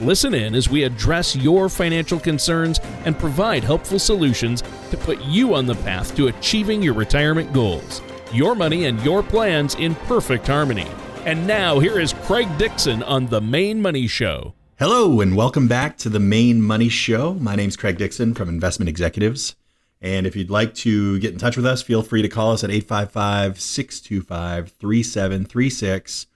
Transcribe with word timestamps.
Listen 0.00 0.34
in 0.34 0.54
as 0.54 0.68
we 0.68 0.82
address 0.82 1.34
your 1.34 1.70
financial 1.70 2.20
concerns 2.20 2.80
and 3.06 3.18
provide 3.18 3.64
helpful 3.64 3.98
solutions 3.98 4.62
to 4.90 4.98
put 4.98 5.18
you 5.22 5.54
on 5.54 5.64
the 5.64 5.74
path 5.76 6.14
to 6.16 6.26
achieving 6.26 6.82
your 6.82 6.92
retirement 6.92 7.50
goals. 7.54 8.02
Your 8.30 8.54
money 8.54 8.84
and 8.84 9.02
your 9.02 9.22
plans 9.22 9.74
in 9.76 9.94
perfect 9.94 10.48
harmony. 10.48 10.86
And 11.24 11.46
now, 11.46 11.78
here 11.78 11.98
is 11.98 12.12
Craig 12.12 12.46
Dixon 12.58 13.02
on 13.04 13.26
The 13.28 13.40
Maine 13.40 13.80
Money 13.80 14.06
Show. 14.06 14.52
Hello, 14.78 15.22
and 15.22 15.34
welcome 15.34 15.66
back 15.66 15.96
to 15.98 16.10
the 16.10 16.20
Maine 16.20 16.60
Money 16.60 16.90
Show. 16.90 17.32
My 17.32 17.56
name's 17.56 17.76
Craig 17.76 17.96
Dixon 17.96 18.34
from 18.34 18.50
Investment 18.50 18.90
Executives. 18.90 19.56
And 20.02 20.26
if 20.26 20.36
you'd 20.36 20.50
like 20.50 20.74
to 20.74 21.18
get 21.20 21.32
in 21.32 21.38
touch 21.38 21.56
with 21.56 21.64
us, 21.64 21.80
feel 21.80 22.02
free 22.02 22.20
to 22.20 22.28
call 22.28 22.52
us 22.52 22.62
at 22.62 22.70
855 22.70 23.58
625 23.58 24.72
3736, 24.72 26.26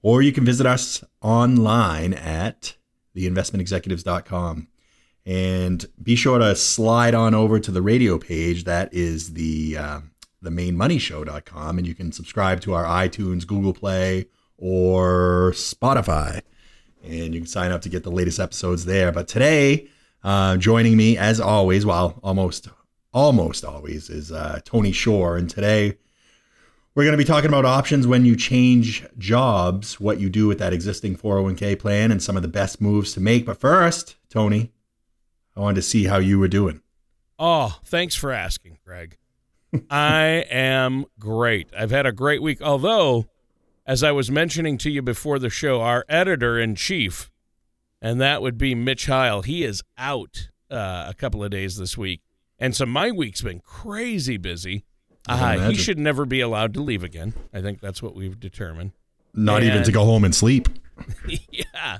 or 0.00 0.22
you 0.22 0.32
can 0.32 0.46
visit 0.46 0.64
us 0.64 1.04
online 1.20 2.14
at 2.14 2.76
theinvestmentexecutives.com. 3.16 4.68
And 5.24 5.86
be 6.02 6.16
sure 6.16 6.38
to 6.38 6.56
slide 6.56 7.14
on 7.14 7.34
over 7.34 7.60
to 7.60 7.70
the 7.70 7.82
radio 7.82 8.18
page. 8.18 8.64
That 8.64 8.92
is 8.92 9.34
the 9.34 9.76
uh, 9.76 10.00
the. 10.42 10.50
And 11.78 11.86
you 11.86 11.94
can 11.94 12.10
subscribe 12.10 12.60
to 12.62 12.74
our 12.74 12.84
iTunes, 12.84 13.46
Google 13.46 13.72
Play, 13.72 14.26
or 14.58 15.52
Spotify. 15.54 16.42
And 17.04 17.34
you 17.34 17.40
can 17.40 17.46
sign 17.46 17.70
up 17.70 17.82
to 17.82 17.88
get 17.88 18.02
the 18.02 18.10
latest 18.10 18.40
episodes 18.40 18.84
there. 18.84 19.12
But 19.12 19.28
today, 19.28 19.88
uh, 20.24 20.56
joining 20.56 20.96
me 20.96 21.16
as 21.16 21.40
always, 21.40 21.86
well, 21.86 22.18
almost 22.22 22.68
almost 23.12 23.64
always, 23.64 24.08
is 24.08 24.32
uh, 24.32 24.60
Tony 24.64 24.92
Shore. 24.92 25.36
And 25.36 25.48
today, 25.48 25.98
we're 26.94 27.04
going 27.04 27.12
to 27.12 27.18
be 27.18 27.24
talking 27.24 27.48
about 27.48 27.64
options 27.64 28.06
when 28.06 28.26
you 28.26 28.36
change 28.36 29.06
jobs, 29.16 29.98
what 29.98 30.20
you 30.20 30.28
do 30.28 30.46
with 30.46 30.58
that 30.58 30.72
existing 30.72 31.16
401k 31.16 31.78
plan, 31.78 32.10
and 32.10 32.22
some 32.22 32.36
of 32.36 32.42
the 32.42 32.48
best 32.48 32.80
moves 32.80 33.12
to 33.14 33.20
make. 33.20 33.46
But 33.46 33.58
first, 33.58 34.16
Tony, 34.28 34.72
I 35.56 35.60
wanted 35.60 35.76
to 35.76 35.82
see 35.82 36.04
how 36.04 36.18
you 36.18 36.38
were 36.38 36.48
doing. 36.48 36.82
Oh, 37.38 37.78
thanks 37.84 38.14
for 38.14 38.30
asking, 38.30 38.78
Greg. 38.84 39.16
I 39.90 40.44
am 40.50 41.06
great. 41.18 41.68
I've 41.76 41.90
had 41.90 42.06
a 42.06 42.12
great 42.12 42.42
week. 42.42 42.60
Although, 42.60 43.26
as 43.86 44.02
I 44.02 44.12
was 44.12 44.30
mentioning 44.30 44.76
to 44.78 44.90
you 44.90 45.00
before 45.00 45.38
the 45.38 45.50
show, 45.50 45.80
our 45.80 46.04
editor 46.08 46.58
in 46.58 46.74
chief, 46.74 47.30
and 48.00 48.20
that 48.20 48.42
would 48.42 48.58
be 48.58 48.74
Mitch 48.74 49.06
Heil, 49.06 49.42
he 49.42 49.64
is 49.64 49.82
out 49.96 50.50
uh, 50.70 51.06
a 51.08 51.14
couple 51.16 51.42
of 51.42 51.50
days 51.50 51.76
this 51.76 51.96
week. 51.96 52.20
And 52.58 52.76
so 52.76 52.84
my 52.84 53.10
week's 53.10 53.42
been 53.42 53.60
crazy 53.60 54.36
busy. 54.36 54.84
Uh, 55.28 55.70
he 55.70 55.74
should 55.74 55.98
never 55.98 56.24
be 56.24 56.40
allowed 56.40 56.74
to 56.74 56.82
leave 56.82 57.04
again. 57.04 57.34
I 57.52 57.60
think 57.60 57.80
that's 57.80 58.02
what 58.02 58.14
we've 58.14 58.38
determined. 58.38 58.92
Not 59.34 59.62
and, 59.62 59.70
even 59.70 59.82
to 59.84 59.92
go 59.92 60.04
home 60.04 60.24
and 60.24 60.34
sleep. 60.34 60.68
yeah. 61.50 61.98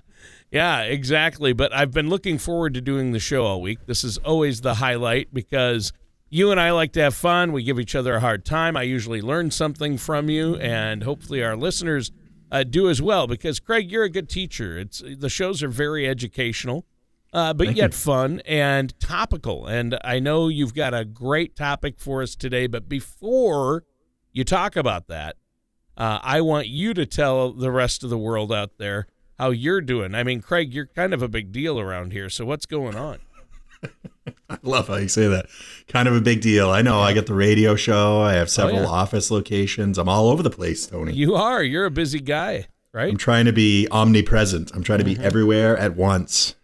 Yeah, 0.50 0.82
exactly. 0.82 1.52
But 1.54 1.72
I've 1.72 1.92
been 1.92 2.10
looking 2.10 2.38
forward 2.38 2.74
to 2.74 2.80
doing 2.80 3.12
the 3.12 3.18
show 3.18 3.44
all 3.46 3.62
week. 3.62 3.86
This 3.86 4.04
is 4.04 4.18
always 4.18 4.60
the 4.60 4.74
highlight 4.74 5.32
because 5.32 5.92
you 6.28 6.50
and 6.50 6.60
I 6.60 6.72
like 6.72 6.92
to 6.92 7.00
have 7.00 7.14
fun. 7.14 7.52
We 7.52 7.62
give 7.62 7.80
each 7.80 7.94
other 7.94 8.16
a 8.16 8.20
hard 8.20 8.44
time. 8.44 8.76
I 8.76 8.82
usually 8.82 9.22
learn 9.22 9.50
something 9.50 9.96
from 9.96 10.28
you, 10.28 10.56
and 10.56 11.02
hopefully 11.04 11.42
our 11.42 11.56
listeners 11.56 12.12
uh, 12.50 12.64
do 12.64 12.90
as 12.90 13.00
well. 13.00 13.26
Because 13.26 13.60
Craig, 13.60 13.90
you're 13.90 14.04
a 14.04 14.10
good 14.10 14.28
teacher. 14.28 14.78
It's 14.78 15.02
the 15.16 15.30
shows 15.30 15.62
are 15.62 15.68
very 15.68 16.06
educational 16.06 16.84
uh, 17.32 17.54
but 17.54 17.68
Thank 17.68 17.78
yet 17.78 17.92
you. 17.92 17.96
fun 17.96 18.42
and 18.44 18.98
topical. 19.00 19.66
And 19.66 19.98
I 20.04 20.18
know 20.18 20.48
you've 20.48 20.74
got 20.74 20.92
a 20.92 21.04
great 21.04 21.56
topic 21.56 21.98
for 21.98 22.22
us 22.22 22.34
today. 22.36 22.66
But 22.66 22.88
before 22.88 23.84
you 24.32 24.44
talk 24.44 24.76
about 24.76 25.08
that, 25.08 25.36
uh, 25.96 26.18
I 26.22 26.40
want 26.42 26.68
you 26.68 26.94
to 26.94 27.06
tell 27.06 27.52
the 27.52 27.70
rest 27.70 28.04
of 28.04 28.10
the 28.10 28.18
world 28.18 28.52
out 28.52 28.78
there 28.78 29.06
how 29.38 29.50
you're 29.50 29.80
doing. 29.80 30.14
I 30.14 30.24
mean, 30.24 30.40
Craig, 30.40 30.74
you're 30.74 30.86
kind 30.86 31.14
of 31.14 31.22
a 31.22 31.28
big 31.28 31.52
deal 31.52 31.80
around 31.80 32.12
here. 32.12 32.28
So 32.28 32.44
what's 32.44 32.66
going 32.66 32.96
on? 32.96 33.18
I 34.50 34.58
love 34.62 34.88
how 34.88 34.96
you 34.96 35.08
say 35.08 35.26
that. 35.28 35.46
Kind 35.88 36.08
of 36.08 36.14
a 36.14 36.20
big 36.20 36.42
deal. 36.42 36.70
I 36.70 36.82
know. 36.82 37.00
I 37.00 37.14
get 37.14 37.26
the 37.26 37.34
radio 37.34 37.74
show. 37.74 38.20
I 38.20 38.34
have 38.34 38.50
several 38.50 38.80
oh, 38.80 38.82
yeah. 38.82 38.88
office 38.88 39.30
locations. 39.30 39.96
I'm 39.96 40.08
all 40.08 40.28
over 40.28 40.42
the 40.42 40.50
place, 40.50 40.86
Tony. 40.86 41.14
You 41.14 41.34
are. 41.34 41.62
You're 41.62 41.86
a 41.86 41.90
busy 41.90 42.20
guy, 42.20 42.66
right? 42.92 43.10
I'm 43.10 43.16
trying 43.16 43.46
to 43.46 43.52
be 43.52 43.88
omnipresent. 43.90 44.70
I'm 44.74 44.82
trying 44.82 44.98
to 44.98 45.04
be 45.04 45.14
mm-hmm. 45.14 45.24
everywhere 45.24 45.76
at 45.78 45.96
once. 45.96 46.54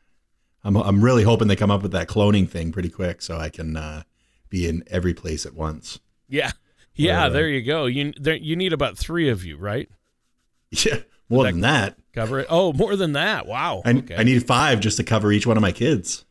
I'm 0.64 0.76
I'm 0.76 1.02
really 1.02 1.22
hoping 1.22 1.48
they 1.48 1.56
come 1.56 1.70
up 1.70 1.82
with 1.82 1.92
that 1.92 2.08
cloning 2.08 2.48
thing 2.48 2.72
pretty 2.72 2.90
quick 2.90 3.22
so 3.22 3.38
I 3.38 3.48
can 3.48 3.76
uh, 3.76 4.02
be 4.48 4.68
in 4.68 4.84
every 4.88 5.14
place 5.14 5.46
at 5.46 5.54
once. 5.54 6.00
Yeah, 6.28 6.52
yeah. 6.94 7.26
Uh, 7.26 7.28
there 7.30 7.48
you 7.48 7.62
go. 7.62 7.86
You 7.86 8.12
there, 8.18 8.36
you 8.36 8.56
need 8.56 8.72
about 8.72 8.98
three 8.98 9.28
of 9.28 9.44
you, 9.44 9.56
right? 9.56 9.88
Yeah, 10.70 10.98
more 11.28 11.44
that 11.44 11.52
than 11.52 11.60
that. 11.62 11.96
Cover 12.12 12.40
it. 12.40 12.46
Oh, 12.50 12.72
more 12.72 12.96
than 12.96 13.12
that. 13.12 13.46
Wow. 13.46 13.82
I, 13.84 13.92
okay. 13.92 14.16
I 14.16 14.22
need 14.22 14.46
five 14.46 14.80
just 14.80 14.96
to 14.96 15.04
cover 15.04 15.30
each 15.30 15.46
one 15.46 15.56
of 15.56 15.62
my 15.62 15.72
kids. 15.72 16.24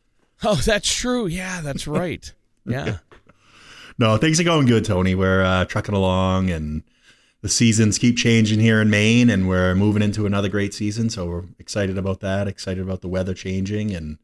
Oh, 0.44 0.56
that's 0.56 0.94
true. 0.94 1.26
Yeah, 1.28 1.62
that's 1.62 1.88
right. 1.88 2.32
Yeah. 2.70 2.98
no, 3.98 4.18
things 4.18 4.42
are 4.42 4.44
going 4.44 4.68
good, 4.68 4.84
Tony. 4.84 5.16
We're 5.16 5.42
uh, 5.42 5.64
trucking 5.64 5.96
along, 5.96 6.50
and 6.50 6.84
the 7.48 7.54
seasons 7.54 7.98
keep 7.98 8.18
changing 8.18 8.60
here 8.60 8.82
in 8.82 8.90
Maine, 8.90 9.30
and 9.30 9.48
we're 9.48 9.74
moving 9.74 10.02
into 10.02 10.26
another 10.26 10.50
great 10.50 10.74
season. 10.74 11.10
So 11.10 11.26
we're 11.28 11.46
excited 11.58 11.98
about 11.98 12.20
that. 12.20 12.46
Excited 12.46 12.84
about 12.84 13.00
the 13.00 13.08
weather 13.08 13.34
changing, 13.34 13.96
and 13.96 14.18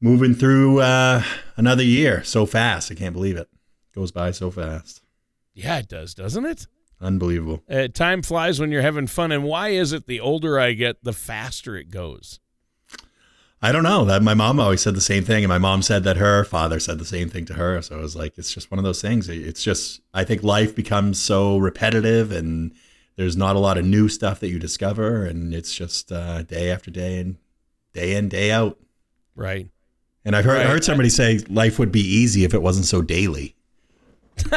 moving 0.00 0.32
through 0.32 0.80
uh, 0.80 1.22
another 1.58 1.82
year 1.82 2.24
so 2.24 2.46
fast. 2.46 2.90
I 2.90 2.94
can't 2.94 3.12
believe 3.12 3.36
it. 3.36 3.48
Goes 3.94 4.10
by 4.10 4.30
so 4.30 4.50
fast. 4.50 5.02
Yeah, 5.52 5.80
it 5.80 5.88
does, 5.88 6.14
doesn't 6.14 6.46
it? 6.46 6.66
Unbelievable. 6.98 7.62
Uh, 7.68 7.88
time 7.88 8.22
flies 8.22 8.58
when 8.58 8.70
you're 8.70 8.80
having 8.80 9.06
fun. 9.06 9.32
And 9.32 9.44
why 9.44 9.70
is 9.70 9.92
it 9.92 10.06
the 10.06 10.20
older 10.20 10.58
I 10.58 10.72
get, 10.72 11.04
the 11.04 11.12
faster 11.12 11.76
it 11.76 11.90
goes? 11.90 12.40
I 13.62 13.72
don't 13.72 13.82
know. 13.82 14.06
That 14.06 14.22
my 14.22 14.34
mom 14.34 14.58
always 14.58 14.80
said 14.80 14.94
the 14.94 15.02
same 15.02 15.24
thing, 15.24 15.44
and 15.44 15.48
my 15.50 15.58
mom 15.58 15.82
said 15.82 16.02
that 16.04 16.16
her 16.16 16.44
father 16.44 16.80
said 16.80 16.98
the 16.98 17.04
same 17.04 17.28
thing 17.28 17.44
to 17.46 17.54
her. 17.54 17.82
So 17.82 17.98
I 17.98 18.00
was 18.00 18.16
like, 18.16 18.38
it's 18.38 18.52
just 18.52 18.70
one 18.70 18.78
of 18.78 18.84
those 18.84 19.02
things. 19.02 19.28
It's 19.28 19.62
just 19.62 20.00
I 20.14 20.24
think 20.24 20.42
life 20.42 20.74
becomes 20.74 21.20
so 21.20 21.58
repetitive, 21.58 22.32
and 22.32 22.72
there's 23.16 23.36
not 23.36 23.56
a 23.56 23.58
lot 23.60 23.76
of 23.76 23.84
new 23.84 24.08
stuff 24.08 24.40
that 24.40 24.48
you 24.48 24.58
discover, 24.58 25.26
and 25.26 25.52
it's 25.54 25.74
just 25.74 26.10
uh, 26.10 26.42
day 26.42 26.70
after 26.70 26.90
day 26.90 27.18
and 27.18 27.36
day 27.92 28.16
in 28.16 28.28
day 28.30 28.50
out. 28.50 28.78
Right. 29.36 29.68
And 30.24 30.34
I've 30.34 30.44
heard, 30.44 30.58
right. 30.58 30.66
heard 30.66 30.84
somebody 30.84 31.08
say 31.08 31.38
life 31.48 31.78
would 31.78 31.92
be 31.92 32.00
easy 32.00 32.44
if 32.44 32.54
it 32.54 32.62
wasn't 32.62 32.86
so 32.86 33.02
daily. 33.02 33.56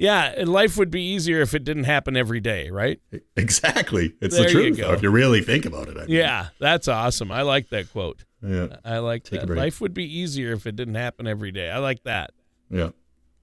yeah, 0.00 0.44
life 0.46 0.78
would 0.78 0.90
be 0.90 1.02
easier 1.02 1.42
if 1.42 1.54
it 1.54 1.62
didn't 1.62 1.84
happen 1.84 2.16
every 2.16 2.40
day, 2.40 2.70
right? 2.70 2.98
Exactly. 3.36 4.14
It's 4.22 4.34
there 4.34 4.46
the 4.46 4.50
truth, 4.50 4.78
you 4.78 4.86
if 4.86 5.02
you 5.02 5.10
really 5.10 5.42
think 5.42 5.66
about 5.66 5.88
it. 5.88 5.96
I 5.98 6.00
mean. 6.00 6.10
Yeah, 6.10 6.48
that's 6.58 6.88
awesome. 6.88 7.30
I 7.30 7.42
like 7.42 7.68
that 7.68 7.92
quote. 7.92 8.24
Yeah. 8.42 8.76
I 8.82 8.98
like 8.98 9.24
Take 9.24 9.40
that. 9.42 9.50
Life 9.50 9.80
would 9.82 9.92
be 9.92 10.04
easier 10.04 10.52
if 10.52 10.66
it 10.66 10.74
didn't 10.74 10.94
happen 10.94 11.26
every 11.26 11.52
day. 11.52 11.70
I 11.70 11.78
like 11.78 12.02
that. 12.04 12.30
Yeah. 12.70 12.90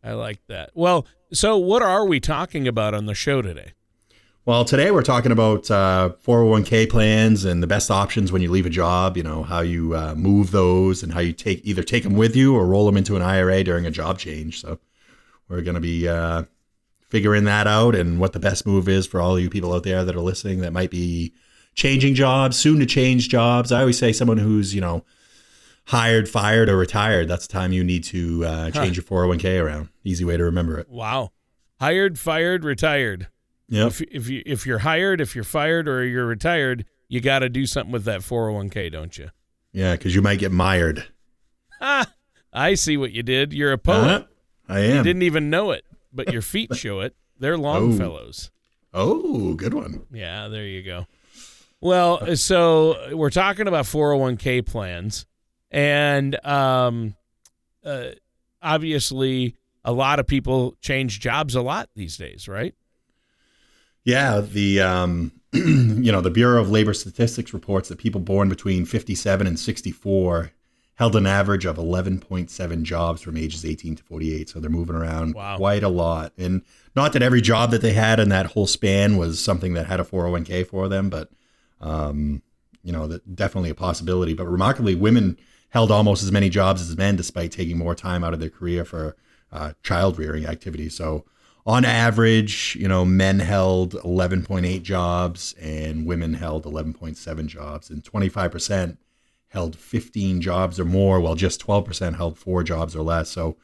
I 0.04 0.14
like 0.14 0.40
that. 0.48 0.72
Well, 0.74 1.06
so 1.32 1.58
what 1.58 1.84
are 1.84 2.06
we 2.06 2.20
talking 2.20 2.68
about 2.68 2.96
on 2.96 3.06
the 3.06 3.14
show 3.14 3.44
today? 3.44 3.74
Well, 4.46 4.66
today 4.66 4.90
we're 4.90 5.04
talking 5.04 5.32
about 5.32 5.70
uh, 5.70 6.14
401k 6.26 6.90
plans 6.90 7.46
and 7.46 7.62
the 7.62 7.68
best 7.68 7.92
options 7.92 8.32
when 8.32 8.42
you 8.42 8.50
leave 8.50 8.66
a 8.66 8.72
job. 8.72 9.16
You 9.16 9.24
know 9.24 9.44
how 9.44 9.60
you 9.60 9.94
uh, 9.96 10.16
move 10.16 10.50
those 10.50 11.04
and 11.04 11.14
how 11.14 11.20
you 11.20 11.34
take 11.34 11.62
either 11.66 11.84
take 11.84 12.04
them 12.04 12.16
with 12.16 12.36
you 12.36 12.56
or 12.56 12.66
roll 12.66 12.86
them 12.88 12.98
into 12.98 13.16
an 13.16 13.22
IRA 13.22 13.64
during 13.64 13.86
a 13.86 13.92
job 13.92 14.18
change. 14.18 14.62
So 14.62 14.80
we're 15.50 15.62
going 15.62 15.76
to 15.76 15.82
be 15.82 16.08
uh, 16.08 16.44
figuring 17.10 17.46
that 17.46 17.68
out 17.68 17.96
and 17.96 18.20
what 18.20 18.34
the 18.34 18.40
best 18.40 18.66
move 18.66 18.90
is 18.90 19.08
for 19.08 19.22
all 19.22 19.40
you 19.40 19.50
people 19.50 19.74
out 19.74 19.84
there 19.84 20.04
that 20.04 20.16
are 20.16 20.22
listening 20.22 20.60
that 20.62 20.74
might 20.74 20.92
be 20.92 21.34
changing 21.76 22.16
jobs, 22.16 22.58
soon 22.58 22.80
to 22.80 22.86
change 22.86 23.30
jobs. 23.30 23.72
I 23.72 23.82
always 23.82 23.98
say 23.98 24.12
someone 24.12 24.38
who's 24.38 24.76
you 24.76 24.82
know 24.82 25.06
hired, 25.86 26.28
fired, 26.28 26.70
or 26.70 26.78
retired. 26.78 27.28
That's 27.28 27.48
the 27.48 27.54
time 27.54 27.72
you 27.72 27.84
need 27.84 28.04
to 28.06 28.46
uh, 28.46 28.72
change 28.72 28.98
huh. 28.98 29.16
your 29.16 29.28
401k 29.28 29.64
around. 29.64 29.90
Easy 30.04 30.26
way 30.26 30.38
to 30.38 30.44
remember 30.44 30.78
it. 30.80 30.90
Wow, 30.90 31.32
hired, 31.80 32.20
fired, 32.20 32.64
retired. 32.64 33.28
Yeah. 33.70 33.88
If 33.88 34.02
if 34.02 34.30
you 34.30 34.44
if 34.46 34.66
you're 34.66 34.80
hired, 34.80 35.22
if 35.22 35.36
you're 35.36 35.44
fired, 35.44 35.88
or 35.88 36.06
you're 36.06 36.26
retired, 36.26 36.86
you 37.08 37.22
got 37.22 37.40
to 37.40 37.50
do 37.50 37.66
something 37.66 37.92
with 37.92 38.04
that 38.06 38.22
401k, 38.22 38.92
don't 38.92 39.18
you? 39.18 39.30
Yeah, 39.72 39.94
because 39.94 40.16
you 40.16 40.22
might 40.22 40.40
get 40.40 40.52
mired. 40.52 41.08
Ah, 41.80 42.12
I 42.54 42.74
see 42.74 42.98
what 42.98 43.12
you 43.12 43.24
did. 43.24 43.54
You're 43.54 43.74
a 43.74 43.78
poet. 43.78 43.96
Uh-huh. 43.98 44.24
I 44.68 44.80
am. 44.80 44.98
You 44.98 45.04
didn't 45.04 45.24
even 45.24 45.50
know 45.50 45.72
it, 45.72 45.86
but 46.14 46.32
your 46.32 46.42
feet 46.42 46.76
show 46.76 47.00
it. 47.02 47.16
They're 47.40 47.58
Longfellows. 47.58 48.52
Oh. 48.94 49.22
oh, 49.52 49.54
good 49.54 49.74
one. 49.74 50.06
Yeah, 50.12 50.48
there 50.48 50.66
you 50.66 50.82
go. 50.84 51.06
Well, 51.80 52.36
so 52.36 53.16
we're 53.16 53.30
talking 53.30 53.68
about 53.68 53.86
401k 53.86 54.66
plans. 54.66 55.26
and 55.70 56.44
um, 56.46 57.16
uh, 57.86 58.10
obviously 58.62 59.56
a 59.86 59.92
lot 59.92 60.20
of 60.20 60.28
people 60.28 60.76
change 60.82 61.20
jobs 61.20 61.56
a 61.56 61.62
lot 61.62 61.90
these 61.96 62.18
days, 62.18 62.48
right? 62.48 62.74
Yeah, 64.04 64.42
the 64.42 64.82
um, 64.82 65.32
you 65.54 66.12
know 66.12 66.22
the 66.22 66.32
Bureau 66.32 66.62
of 66.62 66.70
Labor 66.72 66.94
Statistics 66.94 67.54
reports 67.54 67.90
that 67.90 67.98
people 67.98 68.22
born 68.22 68.50
between 68.50 68.86
57 68.86 69.46
and 69.46 69.60
64 69.60 70.52
held 70.98 71.16
an 71.16 71.28
average 71.28 71.66
of 71.66 71.78
11.7 71.78 72.82
jobs 72.84 73.22
from 73.22 73.38
ages 73.38 73.64
18 73.64 73.98
to 73.98 74.04
48. 74.04 74.50
So 74.50 74.60
they're 74.60 74.70
moving 74.70 74.96
around 74.96 75.36
wow. 75.36 75.56
quite 75.56 75.84
a 75.84 75.90
lot. 75.90 76.34
And 76.38 76.64
not 76.96 77.14
that 77.14 77.22
every 77.22 77.42
job 77.42 77.70
that 77.72 77.82
they 77.82 77.94
had 77.94 78.20
in 78.20 78.30
that 78.30 78.48
whole 78.48 78.66
span 78.66 79.16
was 79.18 79.44
something 79.44 79.76
that 79.76 79.86
had 79.86 80.00
a 80.00 80.04
401k 80.04 80.66
for 80.66 80.90
them, 80.90 81.10
but 81.10 81.30
um, 81.80 82.42
you 82.84 82.92
know, 82.92 83.06
that 83.08 83.36
definitely 83.36 83.70
a 83.70 83.76
possibility. 83.76 84.34
But 84.34 84.48
remarkably, 84.48 84.96
women 84.96 85.38
held 85.70 85.92
almost 85.92 86.24
as 86.24 86.32
many 86.32 86.50
jobs 86.50 86.82
as 86.82 86.98
men, 86.98 87.16
despite 87.16 87.52
taking 87.52 87.78
more 87.78 87.94
time 87.94 88.24
out 88.24 88.34
of 88.34 88.40
their 88.40 88.50
career 88.50 88.84
for 88.84 89.16
uh, 89.52 89.74
child 89.84 90.18
rearing 90.18 90.46
activities. 90.46 90.96
So, 90.96 91.26
on 91.66 91.84
average, 91.84 92.78
you 92.80 92.88
know, 92.88 93.04
men 93.04 93.40
held 93.40 93.94
11.8 93.96 94.82
jobs 94.84 95.54
and 95.62 96.08
women 96.08 96.34
held 96.36 96.64
11.7 96.64 97.48
jobs, 97.48 97.90
and 97.90 98.04
25% 98.04 98.98
held 99.50 99.76
15 99.76 100.42
jobs 100.42 100.80
or 100.80 100.86
more, 100.86 101.20
while 101.20 101.36
just 101.36 101.66
12% 101.66 102.16
held 102.16 102.38
four 102.38 102.64
jobs 102.64 102.96
or 102.96 103.02
less. 103.02 103.30
So, 103.30 103.58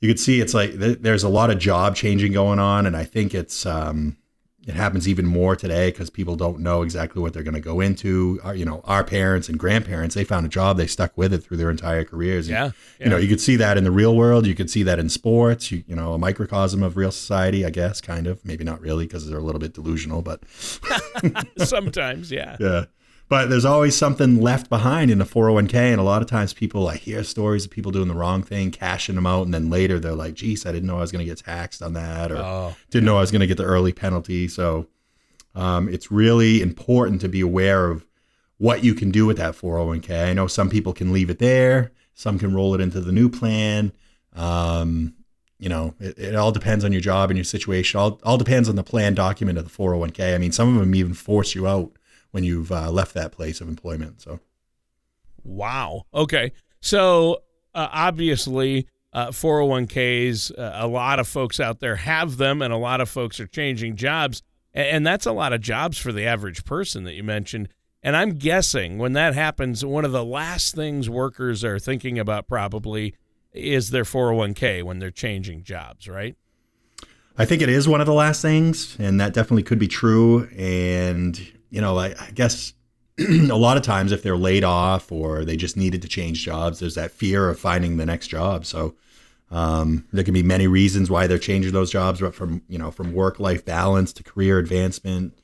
you 0.00 0.08
could 0.08 0.20
see 0.20 0.40
it's 0.40 0.54
like 0.54 0.72
there's 0.74 1.24
a 1.24 1.28
lot 1.28 1.50
of 1.50 1.58
job 1.58 1.96
changing 1.96 2.32
going 2.32 2.58
on, 2.58 2.86
and 2.86 2.96
I 2.96 3.04
think 3.04 3.34
it's 3.34 3.66
um, 3.66 4.16
it 4.66 4.74
happens 4.74 5.08
even 5.08 5.26
more 5.26 5.56
today 5.56 5.90
because 5.90 6.08
people 6.08 6.36
don't 6.36 6.60
know 6.60 6.82
exactly 6.82 7.20
what 7.20 7.32
they're 7.32 7.42
going 7.42 7.54
to 7.54 7.60
go 7.60 7.80
into. 7.80 8.38
Our, 8.44 8.54
you 8.54 8.64
know, 8.64 8.80
our 8.84 9.02
parents 9.02 9.48
and 9.48 9.58
grandparents, 9.58 10.14
they 10.14 10.24
found 10.24 10.46
a 10.46 10.48
job, 10.48 10.76
they 10.76 10.86
stuck 10.86 11.16
with 11.16 11.32
it 11.32 11.38
through 11.38 11.56
their 11.56 11.70
entire 11.70 12.04
careers. 12.04 12.48
Yeah, 12.48 12.72
yeah. 13.00 13.04
You 13.04 13.10
know, 13.10 13.16
you 13.16 13.28
could 13.28 13.40
see 13.40 13.56
that 13.56 13.76
in 13.76 13.84
the 13.84 13.90
real 13.90 14.14
world. 14.14 14.46
You 14.46 14.54
could 14.54 14.70
see 14.70 14.84
that 14.84 14.98
in 14.98 15.08
sports, 15.08 15.72
you, 15.72 15.82
you 15.86 15.96
know, 15.96 16.12
a 16.12 16.18
microcosm 16.18 16.82
of 16.82 16.96
real 16.96 17.10
society, 17.10 17.64
I 17.64 17.70
guess, 17.70 18.00
kind 18.00 18.26
of. 18.26 18.44
Maybe 18.44 18.62
not 18.62 18.80
really 18.80 19.06
because 19.06 19.28
they're 19.28 19.38
a 19.38 19.42
little 19.42 19.58
bit 19.58 19.72
delusional, 19.74 20.22
but 20.22 20.42
sometimes, 21.58 22.30
yeah. 22.30 22.56
Yeah 22.68 22.84
but 23.28 23.50
there's 23.50 23.64
always 23.64 23.96
something 23.96 24.40
left 24.40 24.68
behind 24.68 25.10
in 25.10 25.20
a 25.20 25.24
401k 25.24 25.74
and 25.74 26.00
a 26.00 26.04
lot 26.04 26.22
of 26.22 26.28
times 26.28 26.52
people 26.52 26.88
i 26.88 26.96
hear 26.96 27.22
stories 27.22 27.64
of 27.64 27.70
people 27.70 27.92
doing 27.92 28.08
the 28.08 28.14
wrong 28.14 28.42
thing 28.42 28.70
cashing 28.70 29.14
them 29.14 29.26
out 29.26 29.44
and 29.44 29.54
then 29.54 29.70
later 29.70 29.98
they're 29.98 30.14
like 30.14 30.34
geez 30.34 30.66
i 30.66 30.72
didn't 30.72 30.86
know 30.86 30.98
i 30.98 31.00
was 31.00 31.12
going 31.12 31.24
to 31.24 31.28
get 31.28 31.38
taxed 31.38 31.82
on 31.82 31.92
that 31.92 32.32
or 32.32 32.38
oh, 32.38 32.76
didn't 32.90 33.04
yeah. 33.04 33.12
know 33.12 33.18
i 33.18 33.20
was 33.20 33.30
going 33.30 33.40
to 33.40 33.46
get 33.46 33.56
the 33.56 33.64
early 33.64 33.92
penalty 33.92 34.48
so 34.48 34.86
um, 35.54 35.88
it's 35.88 36.10
really 36.10 36.62
important 36.62 37.20
to 37.20 37.28
be 37.28 37.40
aware 37.40 37.90
of 37.90 38.06
what 38.58 38.84
you 38.84 38.94
can 38.94 39.10
do 39.10 39.26
with 39.26 39.36
that 39.36 39.54
401k 39.54 40.28
i 40.28 40.32
know 40.32 40.46
some 40.46 40.70
people 40.70 40.92
can 40.92 41.12
leave 41.12 41.30
it 41.30 41.38
there 41.38 41.92
some 42.14 42.38
can 42.38 42.54
roll 42.54 42.74
it 42.74 42.80
into 42.80 43.00
the 43.00 43.12
new 43.12 43.28
plan 43.28 43.92
um, 44.34 45.14
you 45.58 45.68
know, 45.68 45.94
it, 45.98 46.16
it, 46.16 46.34
all 46.36 46.52
depends 46.52 46.84
on 46.84 46.92
your 46.92 47.00
job 47.00 47.30
and 47.30 47.36
your 47.36 47.44
situation. 47.44 47.98
All, 47.98 48.20
all 48.22 48.38
depends 48.38 48.68
on 48.68 48.76
the 48.76 48.84
plan 48.84 49.14
document 49.14 49.58
of 49.58 49.64
the 49.64 49.70
401k. 49.70 50.32
I 50.32 50.38
mean, 50.38 50.52
some 50.52 50.72
of 50.72 50.80
them 50.80 50.94
even 50.94 51.14
force 51.14 51.56
you 51.56 51.66
out 51.66 51.97
when 52.30 52.44
you've 52.44 52.70
uh, 52.70 52.90
left 52.90 53.14
that 53.14 53.32
place 53.32 53.60
of 53.60 53.68
employment. 53.68 54.20
So, 54.20 54.40
wow. 55.44 56.04
Okay. 56.12 56.52
So, 56.80 57.42
uh, 57.74 57.88
obviously, 57.92 58.86
uh, 59.12 59.28
401ks, 59.28 60.56
uh, 60.58 60.72
a 60.74 60.86
lot 60.86 61.18
of 61.18 61.26
folks 61.26 61.60
out 61.60 61.80
there 61.80 61.96
have 61.96 62.36
them, 62.36 62.62
and 62.62 62.72
a 62.72 62.76
lot 62.76 63.00
of 63.00 63.08
folks 63.08 63.40
are 63.40 63.46
changing 63.46 63.96
jobs. 63.96 64.42
And 64.74 65.06
that's 65.06 65.26
a 65.26 65.32
lot 65.32 65.52
of 65.52 65.60
jobs 65.60 65.98
for 65.98 66.12
the 66.12 66.26
average 66.26 66.64
person 66.64 67.04
that 67.04 67.14
you 67.14 67.24
mentioned. 67.24 67.68
And 68.02 68.14
I'm 68.14 68.34
guessing 68.34 68.98
when 68.98 69.14
that 69.14 69.34
happens, 69.34 69.84
one 69.84 70.04
of 70.04 70.12
the 70.12 70.24
last 70.24 70.74
things 70.74 71.10
workers 71.10 71.64
are 71.64 71.78
thinking 71.78 72.18
about 72.18 72.46
probably 72.46 73.14
is 73.52 73.90
their 73.90 74.04
401k 74.04 74.84
when 74.84 74.98
they're 74.98 75.10
changing 75.10 75.64
jobs, 75.64 76.06
right? 76.06 76.36
I 77.36 77.44
think 77.44 77.62
it 77.62 77.68
is 77.68 77.88
one 77.88 78.00
of 78.00 78.06
the 78.06 78.12
last 78.12 78.42
things, 78.42 78.96
and 78.98 79.20
that 79.20 79.32
definitely 79.32 79.62
could 79.62 79.78
be 79.78 79.88
true. 79.88 80.48
And 80.56 81.40
you 81.70 81.80
know, 81.80 81.98
I, 81.98 82.14
I 82.18 82.30
guess 82.34 82.72
a 83.18 83.56
lot 83.56 83.76
of 83.76 83.82
times 83.82 84.12
if 84.12 84.22
they're 84.22 84.36
laid 84.36 84.64
off 84.64 85.10
or 85.10 85.44
they 85.44 85.56
just 85.56 85.76
needed 85.76 86.02
to 86.02 86.08
change 86.08 86.44
jobs, 86.44 86.78
there's 86.78 86.94
that 86.94 87.10
fear 87.10 87.48
of 87.48 87.58
finding 87.58 87.96
the 87.96 88.06
next 88.06 88.28
job. 88.28 88.64
So 88.64 88.94
um, 89.50 90.06
there 90.12 90.24
can 90.24 90.34
be 90.34 90.42
many 90.42 90.66
reasons 90.66 91.10
why 91.10 91.26
they're 91.26 91.38
changing 91.38 91.72
those 91.72 91.90
jobs, 91.90 92.20
but 92.20 92.34
from 92.34 92.62
you 92.68 92.78
know 92.78 92.90
from 92.90 93.12
work 93.12 93.40
life 93.40 93.64
balance 93.64 94.12
to 94.14 94.22
career 94.22 94.58
advancement, 94.58 95.38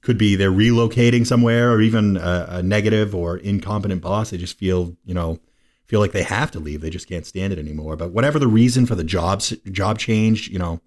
could 0.00 0.18
be 0.18 0.36
they're 0.36 0.50
relocating 0.50 1.26
somewhere 1.26 1.70
or 1.70 1.80
even 1.80 2.16
a, 2.16 2.46
a 2.48 2.62
negative 2.62 3.14
or 3.14 3.36
incompetent 3.36 4.00
boss. 4.00 4.30
They 4.30 4.38
just 4.38 4.58
feel 4.58 4.96
you 5.04 5.14
know 5.14 5.38
feel 5.86 6.00
like 6.00 6.12
they 6.12 6.22
have 6.22 6.50
to 6.52 6.58
leave. 6.58 6.80
They 6.80 6.90
just 6.90 7.08
can't 7.08 7.26
stand 7.26 7.52
it 7.52 7.58
anymore. 7.58 7.96
But 7.96 8.12
whatever 8.12 8.38
the 8.38 8.48
reason 8.48 8.86
for 8.86 8.94
the 8.94 9.04
jobs 9.04 9.50
job 9.70 9.98
change, 9.98 10.48
you 10.48 10.58
know, 10.58 10.80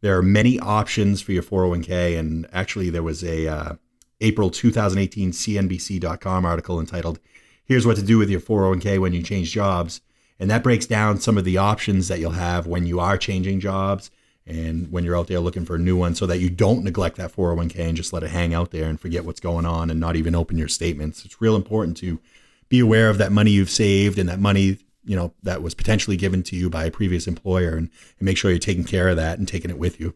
there 0.00 0.16
are 0.16 0.22
many 0.22 0.58
options 0.58 1.20
for 1.20 1.32
your 1.32 1.42
401k. 1.42 2.18
And 2.18 2.48
actually, 2.52 2.88
there 2.88 3.02
was 3.02 3.22
a 3.22 3.46
uh, 3.46 3.74
April 4.20 4.50
2018 4.50 5.32
CNBC.com 5.32 6.44
article 6.44 6.80
entitled, 6.80 7.20
Here's 7.64 7.86
What 7.86 7.96
to 7.96 8.02
Do 8.02 8.18
with 8.18 8.30
Your 8.30 8.40
401k 8.40 8.98
When 8.98 9.12
You 9.12 9.22
Change 9.22 9.52
Jobs. 9.52 10.00
And 10.40 10.50
that 10.50 10.62
breaks 10.62 10.86
down 10.86 11.20
some 11.20 11.36
of 11.36 11.44
the 11.44 11.58
options 11.58 12.08
that 12.08 12.20
you'll 12.20 12.32
have 12.32 12.66
when 12.66 12.86
you 12.86 13.00
are 13.00 13.18
changing 13.18 13.60
jobs 13.60 14.10
and 14.46 14.90
when 14.90 15.04
you're 15.04 15.18
out 15.18 15.26
there 15.26 15.40
looking 15.40 15.64
for 15.64 15.76
a 15.76 15.80
new 15.80 15.96
one 15.96 16.14
so 16.14 16.26
that 16.26 16.38
you 16.38 16.48
don't 16.48 16.84
neglect 16.84 17.16
that 17.16 17.34
401k 17.34 17.78
and 17.80 17.96
just 17.96 18.12
let 18.12 18.22
it 18.22 18.30
hang 18.30 18.54
out 18.54 18.70
there 18.70 18.88
and 18.88 19.00
forget 19.00 19.24
what's 19.24 19.40
going 19.40 19.66
on 19.66 19.90
and 19.90 20.00
not 20.00 20.16
even 20.16 20.34
open 20.34 20.56
your 20.56 20.68
statements. 20.68 21.24
It's 21.24 21.42
real 21.42 21.56
important 21.56 21.96
to 21.98 22.20
be 22.68 22.80
aware 22.80 23.10
of 23.10 23.18
that 23.18 23.32
money 23.32 23.50
you've 23.50 23.70
saved 23.70 24.18
and 24.18 24.28
that 24.28 24.40
money 24.40 24.78
you 25.04 25.16
know 25.16 25.32
that 25.42 25.62
was 25.62 25.74
potentially 25.74 26.16
given 26.16 26.42
to 26.44 26.54
you 26.54 26.68
by 26.68 26.84
a 26.84 26.90
previous 26.90 27.26
employer 27.26 27.70
and, 27.70 27.90
and 28.18 28.26
make 28.26 28.36
sure 28.36 28.50
you're 28.50 28.58
taking 28.58 28.84
care 28.84 29.08
of 29.08 29.16
that 29.16 29.38
and 29.38 29.48
taking 29.48 29.70
it 29.70 29.78
with 29.78 29.98
you. 29.98 30.14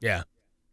Yeah. 0.00 0.24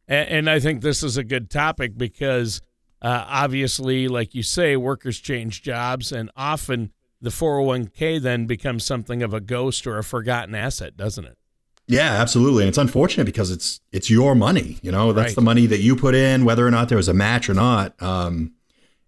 And, 0.08 0.30
and 0.30 0.50
I 0.50 0.60
think 0.60 0.82
this 0.82 1.04
is 1.04 1.18
a 1.18 1.24
good 1.24 1.50
topic 1.50 1.98
because 1.98 2.62
uh, 3.02 3.26
obviously, 3.28 4.08
like 4.08 4.34
you 4.34 4.44
say, 4.44 4.76
workers 4.76 5.20
change 5.20 5.62
jobs, 5.62 6.12
and 6.12 6.32
often 6.36 6.92
the 7.22 7.30
401k 7.30 8.22
then 8.22 8.46
becomes 8.46 8.84
something 8.84 9.22
of 9.22 9.34
a 9.34 9.40
ghost 9.40 9.86
or 9.86 9.98
a 9.98 10.04
forgotten 10.04 10.56
asset, 10.56 10.98
doesn't 10.98 11.26
it? 11.26 11.38
Yeah, 11.88 12.14
absolutely. 12.14 12.64
And 12.64 12.70
it's 12.70 12.78
unfortunate 12.78 13.26
because 13.26 13.52
it's 13.52 13.80
it's 13.92 14.10
your 14.10 14.34
money. 14.34 14.80
You 14.82 14.92
know, 14.92 15.14
that's 15.14 15.30
right. 15.30 15.36
the 15.36 15.42
money 15.42 15.68
that 15.68 15.82
you 15.82 15.96
put 15.96 16.16
in, 16.16 16.46
whether 16.46 16.66
or 16.66 16.72
not 16.72 16.90
there 16.90 16.98
was 16.98 17.08
a 17.08 17.14
match 17.14 17.48
or 17.48 17.54
not. 17.54 18.02
Um, 18.02 18.54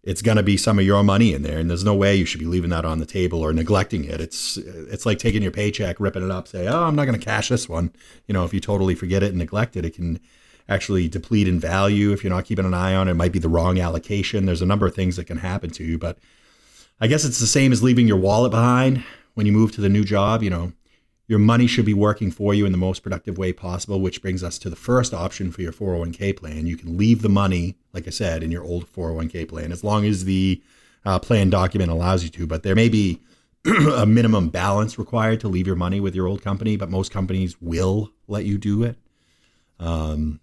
it's 0.03 0.21
going 0.21 0.37
to 0.37 0.43
be 0.43 0.57
some 0.57 0.79
of 0.79 0.85
your 0.85 1.03
money 1.03 1.33
in 1.33 1.41
there, 1.41 1.57
and 1.57 1.69
there's 1.69 1.83
no 1.83 1.95
way 1.95 2.15
you 2.15 2.23
should 2.23 2.39
be 2.39 2.45
leaving 2.45 2.69
that 2.69 2.85
on 2.85 2.99
the 2.99 3.05
table 3.05 3.41
or 3.41 3.51
neglecting 3.51 4.05
it. 4.05 4.21
It's 4.21 4.57
it's 4.57 5.05
like 5.05 5.17
taking 5.17 5.41
your 5.41 5.51
paycheck, 5.51 5.99
ripping 5.99 6.23
it 6.23 6.31
up, 6.31 6.47
say, 6.47 6.67
"Oh, 6.67 6.83
I'm 6.83 6.95
not 6.95 7.05
going 7.05 7.19
to 7.19 7.25
cash 7.25 7.49
this 7.49 7.67
one." 7.67 7.91
You 8.27 8.33
know, 8.33 8.45
if 8.45 8.53
you 8.53 8.59
totally 8.59 8.93
forget 8.93 9.23
it 9.23 9.29
and 9.29 9.39
neglect 9.39 9.75
it, 9.75 9.83
it 9.83 9.95
can 9.95 10.19
actually 10.69 11.07
deplete 11.07 11.47
in 11.47 11.59
value 11.59 12.11
if 12.11 12.23
you're 12.23 12.33
not 12.33 12.45
keeping 12.45 12.65
an 12.65 12.73
eye 12.73 12.95
on 12.95 13.07
it. 13.07 13.11
It 13.11 13.15
might 13.15 13.31
be 13.31 13.39
the 13.39 13.49
wrong 13.49 13.79
allocation. 13.79 14.45
There's 14.45 14.61
a 14.61 14.65
number 14.65 14.85
of 14.85 14.95
things 14.95 15.15
that 15.15 15.25
can 15.25 15.37
happen 15.37 15.69
to 15.71 15.83
you, 15.83 15.97
but 15.97 16.17
I 16.99 17.07
guess 17.07 17.25
it's 17.25 17.39
the 17.39 17.47
same 17.47 17.71
as 17.71 17.83
leaving 17.83 18.07
your 18.07 18.17
wallet 18.17 18.51
behind 18.51 19.03
when 19.33 19.45
you 19.45 19.51
move 19.51 19.71
to 19.73 19.81
the 19.81 19.89
new 19.89 20.03
job. 20.03 20.43
You 20.43 20.49
know, 20.49 20.73
your 21.27 21.39
money 21.39 21.67
should 21.67 21.85
be 21.85 21.93
working 21.93 22.31
for 22.31 22.53
you 22.53 22.65
in 22.65 22.71
the 22.71 22.77
most 22.77 23.01
productive 23.01 23.37
way 23.37 23.53
possible, 23.53 24.01
which 24.01 24.21
brings 24.21 24.43
us 24.43 24.57
to 24.59 24.69
the 24.69 24.75
first 24.75 25.13
option 25.13 25.51
for 25.51 25.61
your 25.61 25.73
401k 25.73 26.35
plan. 26.35 26.65
You 26.65 26.77
can 26.77 26.97
leave 26.97 27.21
the 27.21 27.29
money, 27.29 27.75
like 27.93 28.07
I 28.07 28.11
said, 28.11 28.43
in 28.43 28.51
your 28.51 28.63
old 28.63 28.91
401k 28.91 29.47
plan 29.47 29.71
as 29.71 29.83
long 29.83 30.05
as 30.05 30.25
the 30.25 30.61
uh, 31.05 31.19
plan 31.19 31.49
document 31.49 31.91
allows 31.91 32.23
you 32.23 32.29
to. 32.29 32.47
But 32.47 32.63
there 32.63 32.75
may 32.75 32.89
be 32.89 33.21
a 33.65 34.05
minimum 34.05 34.49
balance 34.49 34.97
required 34.97 35.39
to 35.41 35.47
leave 35.47 35.67
your 35.67 35.75
money 35.75 35.99
with 35.99 36.15
your 36.15 36.27
old 36.27 36.41
company, 36.41 36.77
but 36.77 36.89
most 36.89 37.11
companies 37.11 37.61
will 37.61 38.11
let 38.27 38.45
you 38.45 38.57
do 38.57 38.83
it. 38.83 38.97
Um, 39.79 40.39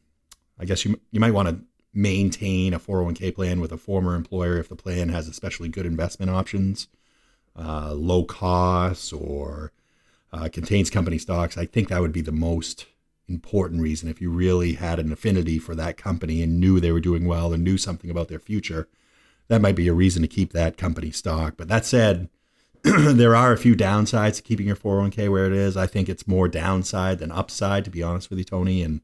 I 0.58 0.64
guess 0.64 0.84
you 0.84 1.00
you 1.10 1.20
might 1.20 1.32
want 1.32 1.48
to 1.48 1.60
maintain 1.92 2.74
a 2.74 2.80
401k 2.80 3.34
plan 3.34 3.60
with 3.60 3.72
a 3.72 3.76
former 3.76 4.14
employer 4.14 4.58
if 4.58 4.68
the 4.68 4.76
plan 4.76 5.08
has 5.10 5.28
especially 5.28 5.68
good 5.68 5.86
investment 5.86 6.30
options, 6.30 6.88
uh, 7.56 7.92
low 7.94 8.24
costs, 8.24 9.12
or 9.12 9.72
uh, 10.32 10.48
contains 10.52 10.90
company 10.90 11.18
stocks. 11.18 11.56
I 11.56 11.66
think 11.66 11.88
that 11.88 12.00
would 12.00 12.12
be 12.12 12.20
the 12.20 12.32
most 12.32 12.86
important 13.28 13.80
reason 13.80 14.08
if 14.08 14.20
you 14.20 14.30
really 14.30 14.74
had 14.74 14.98
an 14.98 15.12
affinity 15.12 15.58
for 15.58 15.74
that 15.74 15.96
company 15.96 16.42
and 16.42 16.60
knew 16.60 16.80
they 16.80 16.92
were 16.92 17.00
doing 17.00 17.26
well 17.26 17.52
and 17.52 17.64
knew 17.64 17.78
something 17.78 18.10
about 18.10 18.28
their 18.28 18.40
future. 18.40 18.88
That 19.48 19.62
might 19.62 19.76
be 19.76 19.88
a 19.88 19.94
reason 19.94 20.22
to 20.22 20.28
keep 20.28 20.52
that 20.52 20.76
company 20.76 21.10
stock. 21.10 21.54
But 21.56 21.68
that 21.68 21.86
said, 21.86 22.28
there 22.82 23.36
are 23.36 23.52
a 23.52 23.58
few 23.58 23.74
downsides 23.74 24.36
to 24.36 24.42
keeping 24.42 24.66
your 24.66 24.76
401k 24.76 25.30
where 25.30 25.46
it 25.46 25.52
is. 25.52 25.76
I 25.76 25.86
think 25.86 26.08
it's 26.08 26.28
more 26.28 26.48
downside 26.48 27.18
than 27.18 27.30
upside, 27.30 27.84
to 27.84 27.90
be 27.90 28.02
honest 28.02 28.28
with 28.28 28.38
you, 28.38 28.44
Tony. 28.44 28.82
And 28.82 29.00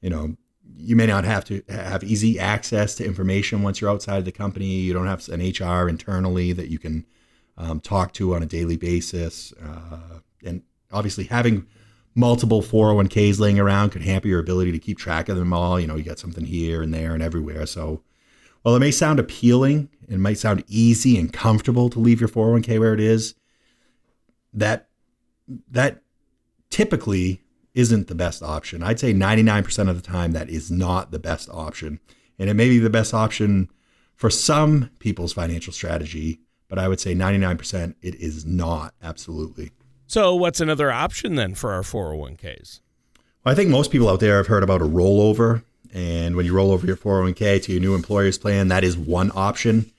you 0.00 0.10
know, 0.10 0.36
you 0.76 0.96
may 0.96 1.06
not 1.06 1.24
have 1.24 1.44
to 1.44 1.62
have 1.68 2.02
easy 2.04 2.38
access 2.38 2.94
to 2.96 3.04
information 3.04 3.62
once 3.62 3.80
you're 3.80 3.90
outside 3.90 4.24
the 4.24 4.32
company. 4.32 4.66
You 4.66 4.92
don't 4.92 5.06
have 5.06 5.28
an 5.28 5.40
HR 5.40 5.88
internally 5.88 6.52
that 6.52 6.68
you 6.68 6.78
can 6.78 7.06
um, 7.56 7.80
talk 7.80 8.12
to 8.14 8.34
on 8.34 8.42
a 8.42 8.46
daily 8.46 8.76
basis. 8.76 9.52
Uh, 9.62 10.20
and 10.44 10.62
obviously, 10.90 11.24
having 11.24 11.66
multiple 12.14 12.62
401ks 12.62 13.38
laying 13.38 13.58
around 13.58 13.90
could 13.90 14.02
hamper 14.02 14.28
your 14.28 14.40
ability 14.40 14.72
to 14.72 14.78
keep 14.78 14.98
track 14.98 15.28
of 15.28 15.36
them 15.36 15.52
all. 15.52 15.78
You 15.78 15.86
know, 15.86 15.96
you 15.96 16.02
got 16.02 16.18
something 16.18 16.44
here 16.44 16.82
and 16.82 16.92
there 16.92 17.14
and 17.14 17.22
everywhere. 17.22 17.66
So, 17.66 18.02
while 18.62 18.76
it 18.76 18.80
may 18.80 18.90
sound 18.90 19.18
appealing, 19.18 19.88
it 20.08 20.18
might 20.18 20.38
sound 20.38 20.64
easy 20.68 21.18
and 21.18 21.32
comfortable 21.32 21.90
to 21.90 21.98
leave 21.98 22.20
your 22.20 22.28
401k 22.28 22.78
where 22.78 22.94
it 22.94 23.00
is, 23.00 23.34
that 24.52 24.88
that 25.70 26.02
typically 26.70 27.42
isn't 27.74 28.08
the 28.08 28.14
best 28.14 28.42
option. 28.42 28.82
I'd 28.82 29.00
say 29.00 29.14
99% 29.14 29.88
of 29.88 29.96
the 29.96 30.06
time 30.06 30.32
that 30.32 30.50
is 30.50 30.70
not 30.70 31.10
the 31.10 31.18
best 31.18 31.48
option. 31.50 32.00
And 32.38 32.50
it 32.50 32.54
may 32.54 32.68
be 32.68 32.78
the 32.78 32.90
best 32.90 33.14
option 33.14 33.70
for 34.14 34.30
some 34.30 34.90
people's 34.98 35.32
financial 35.32 35.72
strategy, 35.72 36.40
but 36.68 36.78
I 36.78 36.88
would 36.88 37.00
say 37.00 37.14
99% 37.14 37.94
it 38.02 38.14
is 38.16 38.44
not 38.44 38.94
absolutely. 39.02 39.72
So, 40.06 40.34
what's 40.34 40.60
another 40.60 40.92
option 40.92 41.36
then 41.36 41.54
for 41.54 41.72
our 41.72 41.82
401ks? 41.82 42.80
Well, 43.44 43.52
I 43.52 43.54
think 43.54 43.70
most 43.70 43.90
people 43.90 44.08
out 44.08 44.20
there 44.20 44.36
have 44.36 44.46
heard 44.46 44.62
about 44.62 44.82
a 44.82 44.86
rollover. 44.86 45.64
And 45.94 46.36
when 46.36 46.46
you 46.46 46.54
roll 46.54 46.72
over 46.72 46.86
your 46.86 46.96
401k 46.96 47.62
to 47.64 47.72
your 47.72 47.80
new 47.80 47.94
employer's 47.94 48.38
plan, 48.38 48.68
that 48.68 48.84
is 48.84 48.96
one 48.96 49.30
option. 49.34 49.90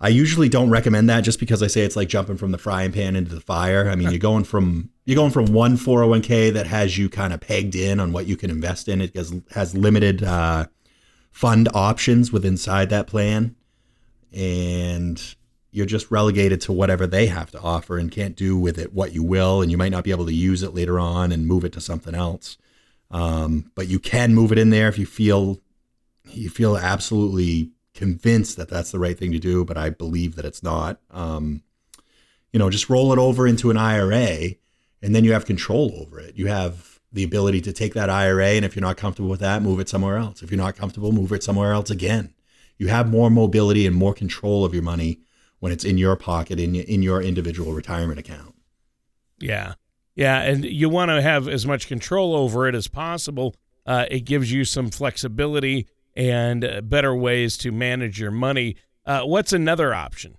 I 0.00 0.08
usually 0.08 0.48
don't 0.48 0.70
recommend 0.70 1.08
that 1.08 1.22
just 1.22 1.40
because 1.40 1.62
I 1.62 1.66
say 1.66 1.82
it's 1.82 1.96
like 1.96 2.08
jumping 2.08 2.36
from 2.36 2.52
the 2.52 2.58
frying 2.58 2.92
pan 2.92 3.16
into 3.16 3.34
the 3.34 3.40
fire. 3.40 3.88
I 3.88 3.94
mean, 3.94 4.10
you're 4.10 4.18
going 4.18 4.44
from 4.44 4.90
you're 5.04 5.16
going 5.16 5.30
from 5.30 5.46
one 5.46 5.76
401k 5.76 6.52
that 6.54 6.66
has 6.66 6.96
you 6.96 7.08
kind 7.08 7.32
of 7.32 7.40
pegged 7.40 7.74
in 7.74 8.00
on 8.00 8.12
what 8.12 8.26
you 8.26 8.36
can 8.36 8.50
invest 8.50 8.88
in. 8.88 9.00
It 9.00 9.14
has, 9.14 9.34
has 9.50 9.74
limited 9.74 10.22
uh, 10.22 10.66
fund 11.30 11.68
options 11.74 12.32
within 12.32 12.54
inside 12.54 12.90
that 12.90 13.06
plan, 13.06 13.54
and 14.32 15.34
you're 15.70 15.86
just 15.86 16.10
relegated 16.10 16.60
to 16.62 16.72
whatever 16.72 17.06
they 17.06 17.26
have 17.26 17.50
to 17.50 17.60
offer 17.60 17.98
and 17.98 18.10
can't 18.10 18.36
do 18.36 18.56
with 18.56 18.78
it 18.78 18.94
what 18.94 19.12
you 19.12 19.22
will, 19.22 19.60
and 19.60 19.70
you 19.70 19.76
might 19.76 19.92
not 19.92 20.04
be 20.04 20.10
able 20.10 20.26
to 20.26 20.34
use 20.34 20.62
it 20.62 20.74
later 20.74 20.98
on 20.98 21.32
and 21.32 21.46
move 21.46 21.64
it 21.64 21.72
to 21.72 21.80
something 21.80 22.14
else. 22.14 22.56
Um, 23.10 23.70
but 23.74 23.88
you 23.88 23.98
can 23.98 24.34
move 24.34 24.52
it 24.52 24.58
in 24.58 24.70
there 24.70 24.88
if 24.88 24.98
you 24.98 25.06
feel 25.06 25.60
you 26.30 26.48
feel 26.48 26.76
absolutely 26.76 27.70
convinced 27.92 28.56
that 28.56 28.68
that's 28.68 28.90
the 28.90 28.98
right 28.98 29.18
thing 29.18 29.32
to 29.32 29.38
do, 29.38 29.64
but 29.64 29.76
I 29.76 29.90
believe 29.90 30.36
that 30.36 30.44
it's 30.44 30.62
not. 30.62 30.98
Um, 31.10 31.62
you 32.52 32.58
know, 32.58 32.70
just 32.70 32.88
roll 32.88 33.12
it 33.12 33.18
over 33.18 33.46
into 33.46 33.70
an 33.70 33.76
IRA, 33.76 34.54
and 35.04 35.14
then 35.14 35.22
you 35.22 35.34
have 35.34 35.44
control 35.44 35.92
over 36.00 36.18
it. 36.18 36.34
You 36.34 36.46
have 36.46 36.98
the 37.12 37.24
ability 37.24 37.60
to 37.60 37.74
take 37.74 37.92
that 37.92 38.08
IRA, 38.08 38.52
and 38.52 38.64
if 38.64 38.74
you're 38.74 38.80
not 38.80 38.96
comfortable 38.96 39.28
with 39.28 39.40
that, 39.40 39.60
move 39.60 39.78
it 39.78 39.88
somewhere 39.88 40.16
else. 40.16 40.42
If 40.42 40.50
you're 40.50 40.58
not 40.58 40.76
comfortable, 40.76 41.12
move 41.12 41.30
it 41.30 41.42
somewhere 41.42 41.72
else 41.72 41.90
again. 41.90 42.32
You 42.78 42.88
have 42.88 43.10
more 43.10 43.30
mobility 43.30 43.86
and 43.86 43.94
more 43.94 44.14
control 44.14 44.64
of 44.64 44.72
your 44.72 44.82
money 44.82 45.20
when 45.60 45.72
it's 45.72 45.84
in 45.84 45.98
your 45.98 46.16
pocket 46.16 46.58
in 46.58 46.74
in 46.74 47.02
your 47.02 47.20
individual 47.20 47.74
retirement 47.74 48.18
account. 48.18 48.54
Yeah, 49.38 49.74
yeah, 50.14 50.40
and 50.40 50.64
you 50.64 50.88
want 50.88 51.10
to 51.10 51.20
have 51.20 51.48
as 51.48 51.66
much 51.66 51.86
control 51.86 52.34
over 52.34 52.66
it 52.66 52.74
as 52.74 52.88
possible. 52.88 53.54
Uh, 53.86 54.06
it 54.10 54.20
gives 54.20 54.50
you 54.50 54.64
some 54.64 54.88
flexibility 54.88 55.86
and 56.16 56.64
uh, 56.64 56.80
better 56.80 57.14
ways 57.14 57.58
to 57.58 57.70
manage 57.70 58.18
your 58.18 58.30
money. 58.30 58.76
Uh, 59.04 59.20
what's 59.20 59.52
another 59.52 59.92
option? 59.92 60.38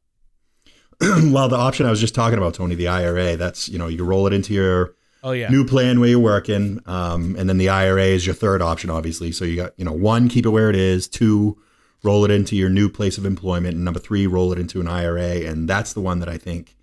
well, 1.02 1.50
the 1.50 1.58
option 1.58 1.86
I 1.86 1.90
was 1.90 2.00
just 2.00 2.16
talking 2.16 2.38
about, 2.38 2.54
Tony, 2.54 2.76
the 2.76 2.88
IRA. 2.88 3.36
That's 3.36 3.68
you 3.70 3.78
know 3.78 3.88
you 3.88 4.04
roll 4.04 4.28
it 4.28 4.34
into 4.34 4.54
your 4.54 4.94
oh 5.24 5.32
yeah 5.32 5.50
new 5.50 5.66
plan 5.66 6.00
where 6.00 6.10
you're 6.10 6.20
working, 6.20 6.80
um, 6.86 7.36
and 7.38 7.50
then 7.50 7.58
the 7.58 7.70
IRA 7.70 8.04
is 8.04 8.26
your 8.26 8.36
third 8.36 8.62
option, 8.62 8.90
obviously. 8.90 9.32
So 9.32 9.46
you 9.46 9.56
got 9.56 9.74
you 9.78 9.86
know 9.86 9.92
one, 9.92 10.30
keep 10.30 10.46
it 10.46 10.50
where 10.50 10.70
it 10.70 10.76
is. 10.76 11.08
Two, 11.08 11.58
roll 12.04 12.24
it 12.24 12.32
into 12.32 12.56
your 12.56 12.70
new 12.70 12.90
place 12.90 13.18
of 13.18 13.26
employment, 13.26 13.76
and 13.76 13.84
number 13.84 14.00
three, 14.00 14.28
roll 14.28 14.54
it 14.54 14.60
into 14.60 14.80
an 14.80 14.88
IRA, 14.88 15.42
and 15.46 15.68
that's 15.68 15.94
the 15.94 16.02
one 16.02 16.20
that 16.20 16.30
I 16.30 16.38
think 16.38 16.76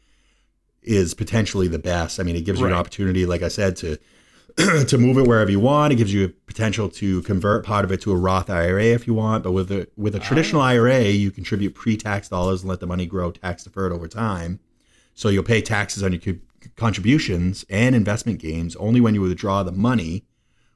is 0.83 1.15
potentially 1.15 1.69
the 1.69 1.79
best. 1.79 2.19
I 2.21 2.23
mean, 2.23 2.37
it 2.37 2.45
gives 2.45 2.61
right. 2.61 2.69
you 2.69 2.75
an 2.75 2.79
opportunity, 2.79 3.25
like 3.25 3.43
I 3.43 3.49
said, 3.49 3.77
to 3.77 3.99
to 4.89 4.99
move 4.99 5.19
it 5.19 5.27
wherever 5.27 5.51
you 5.51 5.61
want. 5.61 5.93
It 5.93 5.97
gives 5.97 6.13
you 6.13 6.25
a 6.25 6.29
potential 6.29 6.89
to 6.91 7.23
convert 7.23 7.65
part 7.65 7.85
of 7.85 7.93
it 7.93 8.01
to 8.03 8.13
a 8.13 8.17
Roth 8.17 8.51
IRA 8.51 8.85
if 8.85 9.07
you 9.07 9.15
want. 9.15 9.45
But 9.45 9.53
with 9.53 9.71
a 9.71 9.89
with 9.97 10.15
a 10.15 10.21
ah. 10.21 10.23
traditional 10.23 10.63
oh. 10.63 10.67
IRA, 10.67 11.05
you 11.05 11.31
contribute 11.31 11.75
pre-tax 11.75 12.29
dollars 12.29 12.63
and 12.63 12.69
let 12.69 12.81
the 12.81 12.87
money 12.87 13.07
grow 13.07 13.31
tax 13.31 13.65
deferred 13.65 13.93
over 13.93 14.09
time. 14.09 14.61
So 15.15 15.29
you'll 15.29 15.43
pay 15.43 15.61
taxes 15.61 16.03
on 16.03 16.13
your 16.13 16.37
contributions 16.77 17.65
and 17.69 17.95
investment 17.95 18.39
gains 18.39 18.77
only 18.77 19.01
when 19.01 19.15
you 19.15 19.21
withdraw 19.21 19.63
the 19.63 19.73
money, 19.73 20.25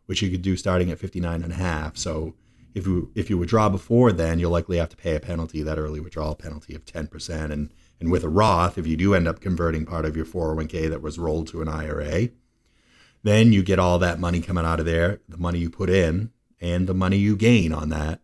which 0.07 0.23
you 0.23 0.31
could 0.31 0.43
do 0.43 0.57
starting 0.57 0.91
at 0.91 0.99
59 0.99 1.43
and 1.43 1.53
a 1.53 1.57
half. 1.57 1.97
So 1.97 2.35
if 2.75 2.87
you 2.87 3.11
if 3.15 3.31
you 3.31 3.39
withdraw 3.39 3.69
before 3.69 4.13
then, 4.13 4.39
you'll 4.39 4.51
likely 4.51 4.77
have 4.77 4.91
to 4.91 4.97
pay 4.97 5.17
a 5.17 5.21
penalty, 5.21 5.63
that 5.63 5.79
early 5.79 6.01
withdrawal 6.01 6.35
penalty 6.35 6.75
of 6.75 6.85
10%. 6.85 7.51
And 7.51 7.73
and 7.99 8.11
with 8.11 8.25
a 8.25 8.29
Roth, 8.29 8.77
if 8.77 8.87
you 8.87 8.97
do 8.97 9.15
end 9.15 9.27
up 9.27 9.41
converting 9.41 9.87
part 9.87 10.05
of 10.05 10.17
your 10.17 10.27
401k 10.27 10.91
that 10.91 11.01
was 11.01 11.19
rolled 11.19 11.49
to 11.49 11.63
an 11.63 11.69
IRA, 11.69 12.29
then 13.27 13.53
you 13.53 13.63
get 13.63 13.79
all 13.79 13.99
that 13.99 14.21
money 14.21 14.41
coming 14.41 14.65
out 14.65 14.81
of 14.81 14.87
there, 14.87 15.21
the 15.29 15.37
money 15.37 15.59
you 15.59 15.69
put 15.69 15.91
in, 15.91 16.31
and 16.61 16.87
the 16.87 16.95
money 16.95 17.17
you 17.17 17.37
gain 17.37 17.73
on 17.73 17.89
that 17.89 18.21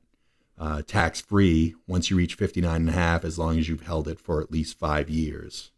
uh, 0.58 0.82
tax 0.82 1.20
free 1.20 1.74
once 1.88 2.08
you 2.08 2.16
reach 2.16 2.34
59 2.34 2.76
and 2.76 2.88
a 2.88 2.92
half, 2.92 3.24
as 3.24 3.38
long 3.38 3.58
as 3.58 3.68
you've 3.68 3.82
held 3.82 4.06
it 4.06 4.20
for 4.20 4.40
at 4.40 4.52
least 4.52 4.78
five 4.78 5.10
years. 5.10 5.72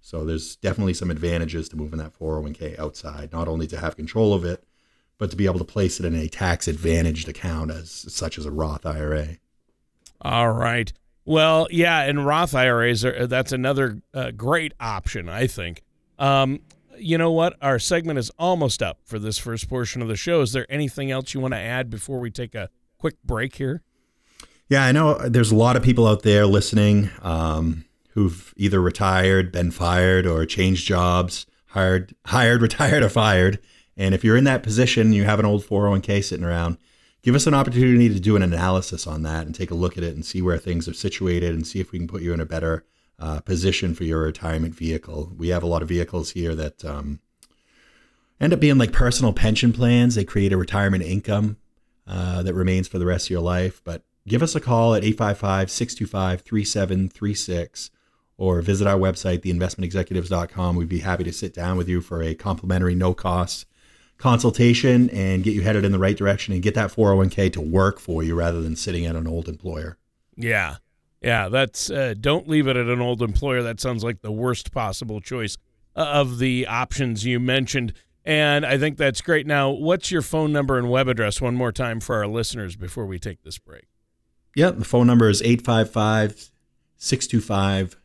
So 0.00 0.24
there's 0.24 0.56
definitely 0.56 0.94
some 0.94 1.10
advantages 1.10 1.68
to 1.70 1.76
moving 1.76 1.98
that 1.98 2.16
401k 2.16 2.78
outside, 2.78 3.32
not 3.32 3.48
only 3.48 3.66
to 3.68 3.80
have 3.80 3.96
control 3.96 4.34
of 4.34 4.44
it, 4.44 4.62
but 5.18 5.30
to 5.30 5.36
be 5.36 5.46
able 5.46 5.58
to 5.58 5.64
place 5.64 5.98
it 5.98 6.04
in 6.04 6.14
a 6.14 6.28
tax 6.28 6.68
advantaged 6.68 7.28
account 7.28 7.70
as 7.70 7.90
such 7.90 8.36
as 8.36 8.44
a 8.44 8.50
Roth 8.50 8.84
IRA. 8.84 9.38
All 10.20 10.52
right. 10.52 10.92
Well, 11.24 11.66
yeah, 11.70 12.02
and 12.02 12.24
Roth 12.24 12.54
IRAs 12.54 13.04
are 13.04 13.26
that's 13.26 13.52
another 13.52 14.02
uh, 14.14 14.30
great 14.30 14.74
option, 14.78 15.28
I 15.28 15.46
think. 15.46 15.82
Um, 16.18 16.60
you 16.98 17.18
know 17.18 17.30
what? 17.30 17.56
Our 17.62 17.78
segment 17.78 18.18
is 18.18 18.30
almost 18.38 18.82
up 18.82 19.00
for 19.04 19.18
this 19.18 19.38
first 19.38 19.68
portion 19.68 20.02
of 20.02 20.08
the 20.08 20.16
show. 20.16 20.40
Is 20.40 20.52
there 20.52 20.66
anything 20.68 21.10
else 21.10 21.34
you 21.34 21.40
want 21.40 21.54
to 21.54 21.60
add 21.60 21.90
before 21.90 22.18
we 22.20 22.30
take 22.30 22.54
a 22.54 22.70
quick 22.98 23.16
break 23.24 23.56
here? 23.56 23.82
Yeah, 24.68 24.84
I 24.84 24.92
know 24.92 25.14
there's 25.28 25.52
a 25.52 25.56
lot 25.56 25.76
of 25.76 25.82
people 25.82 26.06
out 26.06 26.22
there 26.22 26.44
listening 26.46 27.10
um, 27.22 27.84
who've 28.10 28.52
either 28.56 28.80
retired, 28.80 29.52
been 29.52 29.70
fired, 29.70 30.26
or 30.26 30.44
changed 30.44 30.86
jobs, 30.86 31.46
hired, 31.66 32.14
hired, 32.26 32.62
retired, 32.62 33.02
or 33.02 33.08
fired. 33.08 33.60
And 33.96 34.14
if 34.14 34.24
you're 34.24 34.36
in 34.36 34.44
that 34.44 34.62
position, 34.62 35.12
you 35.12 35.24
have 35.24 35.38
an 35.38 35.46
old 35.46 35.64
401k 35.64 36.24
sitting 36.24 36.44
around, 36.44 36.78
give 37.22 37.34
us 37.34 37.46
an 37.46 37.54
opportunity 37.54 38.08
to 38.08 38.20
do 38.20 38.36
an 38.36 38.42
analysis 38.42 39.06
on 39.06 39.22
that 39.22 39.46
and 39.46 39.54
take 39.54 39.70
a 39.70 39.74
look 39.74 39.96
at 39.96 40.04
it 40.04 40.14
and 40.14 40.24
see 40.24 40.42
where 40.42 40.58
things 40.58 40.88
are 40.88 40.94
situated 40.94 41.54
and 41.54 41.66
see 41.66 41.80
if 41.80 41.92
we 41.92 41.98
can 41.98 42.08
put 42.08 42.22
you 42.22 42.32
in 42.32 42.40
a 42.40 42.46
better 42.46 42.84
uh, 43.18 43.40
position 43.40 43.94
for 43.94 44.04
your 44.04 44.22
retirement 44.22 44.74
vehicle. 44.74 45.32
We 45.36 45.48
have 45.48 45.62
a 45.62 45.66
lot 45.66 45.82
of 45.82 45.88
vehicles 45.88 46.32
here 46.32 46.54
that 46.54 46.84
um, 46.84 47.20
end 48.40 48.52
up 48.52 48.60
being 48.60 48.78
like 48.78 48.92
personal 48.92 49.32
pension 49.32 49.72
plans. 49.72 50.14
They 50.14 50.24
create 50.24 50.52
a 50.52 50.56
retirement 50.56 51.02
income 51.02 51.56
uh, 52.06 52.42
that 52.42 52.54
remains 52.54 52.88
for 52.88 52.98
the 52.98 53.06
rest 53.06 53.26
of 53.26 53.30
your 53.30 53.40
life. 53.40 53.80
But 53.84 54.04
give 54.28 54.42
us 54.42 54.54
a 54.54 54.60
call 54.60 54.94
at 54.94 55.04
855 55.04 55.70
625 55.70 56.40
3736 56.42 57.90
or 58.38 58.60
visit 58.60 58.86
our 58.86 58.98
website, 58.98 59.38
theinvestmentexecutives.com. 59.40 60.76
We'd 60.76 60.88
be 60.88 61.00
happy 61.00 61.24
to 61.24 61.32
sit 61.32 61.54
down 61.54 61.78
with 61.78 61.88
you 61.88 62.00
for 62.00 62.22
a 62.22 62.34
complimentary, 62.34 62.94
no 62.94 63.14
cost 63.14 63.66
consultation 64.18 65.10
and 65.10 65.44
get 65.44 65.54
you 65.54 65.62
headed 65.62 65.84
in 65.84 65.92
the 65.92 65.98
right 65.98 66.16
direction 66.16 66.54
and 66.54 66.62
get 66.62 66.74
that 66.74 66.90
401k 66.90 67.52
to 67.52 67.60
work 67.60 67.98
for 67.98 68.22
you 68.22 68.34
rather 68.34 68.62
than 68.62 68.76
sitting 68.76 69.04
at 69.04 69.16
an 69.16 69.26
old 69.26 69.48
employer. 69.48 69.98
Yeah. 70.36 70.76
Yeah, 71.26 71.48
that's 71.48 71.90
uh, 71.90 72.14
don't 72.20 72.48
leave 72.48 72.68
it 72.68 72.76
at 72.76 72.86
an 72.86 73.00
old 73.00 73.20
employer. 73.20 73.60
That 73.60 73.80
sounds 73.80 74.04
like 74.04 74.20
the 74.20 74.30
worst 74.30 74.70
possible 74.70 75.20
choice 75.20 75.58
uh, 75.96 76.02
of 76.02 76.38
the 76.38 76.68
options 76.68 77.24
you 77.24 77.40
mentioned. 77.40 77.94
And 78.24 78.64
I 78.64 78.78
think 78.78 78.96
that's 78.96 79.20
great. 79.20 79.44
Now, 79.44 79.70
what's 79.70 80.12
your 80.12 80.22
phone 80.22 80.52
number 80.52 80.78
and 80.78 80.88
web 80.88 81.08
address 81.08 81.40
one 81.40 81.56
more 81.56 81.72
time 81.72 81.98
for 81.98 82.14
our 82.14 82.28
listeners 82.28 82.76
before 82.76 83.06
we 83.06 83.18
take 83.18 83.42
this 83.42 83.58
break? 83.58 83.86
Yep, 84.54 84.78
the 84.78 84.84
phone 84.84 85.08
number 85.08 85.28
is 85.28 85.42
855 85.42 86.52
625 86.96 87.96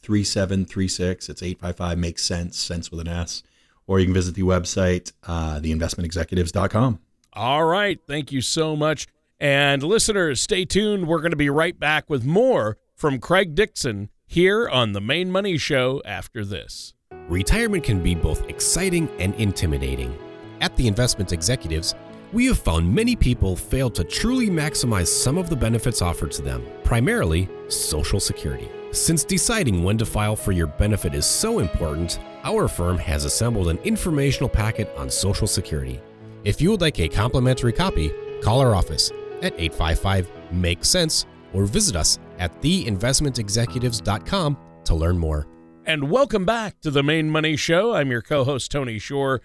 3736. 0.00 1.28
It's 1.28 1.42
855 1.42 1.98
makes 1.98 2.24
sense, 2.24 2.58
sense 2.58 2.90
with 2.90 3.00
an 3.00 3.08
S. 3.08 3.42
Or 3.86 4.00
you 4.00 4.06
can 4.06 4.14
visit 4.14 4.34
the 4.34 4.44
website, 4.44 5.12
uh, 5.24 5.60
theinvestmentexecutives.com. 5.60 7.00
All 7.34 7.64
right. 7.64 8.00
Thank 8.06 8.32
you 8.32 8.40
so 8.40 8.76
much. 8.76 9.08
And 9.42 9.82
listeners, 9.82 10.40
stay 10.40 10.64
tuned. 10.64 11.08
We're 11.08 11.18
going 11.18 11.32
to 11.32 11.36
be 11.36 11.50
right 11.50 11.76
back 11.76 12.08
with 12.08 12.24
more 12.24 12.78
from 12.94 13.18
Craig 13.18 13.56
Dixon 13.56 14.08
here 14.24 14.68
on 14.68 14.92
the 14.92 15.00
Maine 15.00 15.32
Money 15.32 15.58
Show 15.58 16.00
after 16.04 16.44
this. 16.44 16.94
Retirement 17.28 17.82
can 17.82 18.00
be 18.00 18.14
both 18.14 18.48
exciting 18.48 19.08
and 19.18 19.34
intimidating. 19.34 20.16
At 20.60 20.76
the 20.76 20.86
Investment 20.86 21.32
Executives, 21.32 21.96
we 22.32 22.46
have 22.46 22.60
found 22.60 22.94
many 22.94 23.16
people 23.16 23.56
fail 23.56 23.90
to 23.90 24.04
truly 24.04 24.48
maximize 24.48 25.08
some 25.08 25.36
of 25.36 25.50
the 25.50 25.56
benefits 25.56 26.02
offered 26.02 26.30
to 26.32 26.42
them, 26.42 26.64
primarily 26.84 27.48
Social 27.66 28.20
Security. 28.20 28.70
Since 28.92 29.24
deciding 29.24 29.82
when 29.82 29.98
to 29.98 30.06
file 30.06 30.36
for 30.36 30.52
your 30.52 30.68
benefit 30.68 31.16
is 31.16 31.26
so 31.26 31.58
important, 31.58 32.20
our 32.44 32.68
firm 32.68 32.96
has 32.98 33.24
assembled 33.24 33.70
an 33.70 33.78
informational 33.78 34.48
packet 34.48 34.88
on 34.96 35.10
Social 35.10 35.48
Security. 35.48 36.00
If 36.44 36.60
you 36.60 36.70
would 36.70 36.80
like 36.80 37.00
a 37.00 37.08
complimentary 37.08 37.72
copy, 37.72 38.12
call 38.40 38.60
our 38.60 38.76
office 38.76 39.10
at 39.42 39.52
855 39.58 40.30
Make 40.52 40.84
Sense 40.84 41.26
or 41.52 41.66
visit 41.66 41.96
us 41.96 42.18
at 42.38 42.60
theinvestmentexecutives.com 42.62 44.56
to 44.84 44.94
learn 44.94 45.18
more. 45.18 45.46
And 45.84 46.10
welcome 46.10 46.44
back 46.44 46.80
to 46.80 46.90
the 46.90 47.02
Maine 47.02 47.28
Money 47.28 47.56
Show. 47.56 47.92
I'm 47.94 48.10
your 48.10 48.22
co 48.22 48.44
host, 48.44 48.70
Tony 48.70 48.98
Shore. 48.98 49.42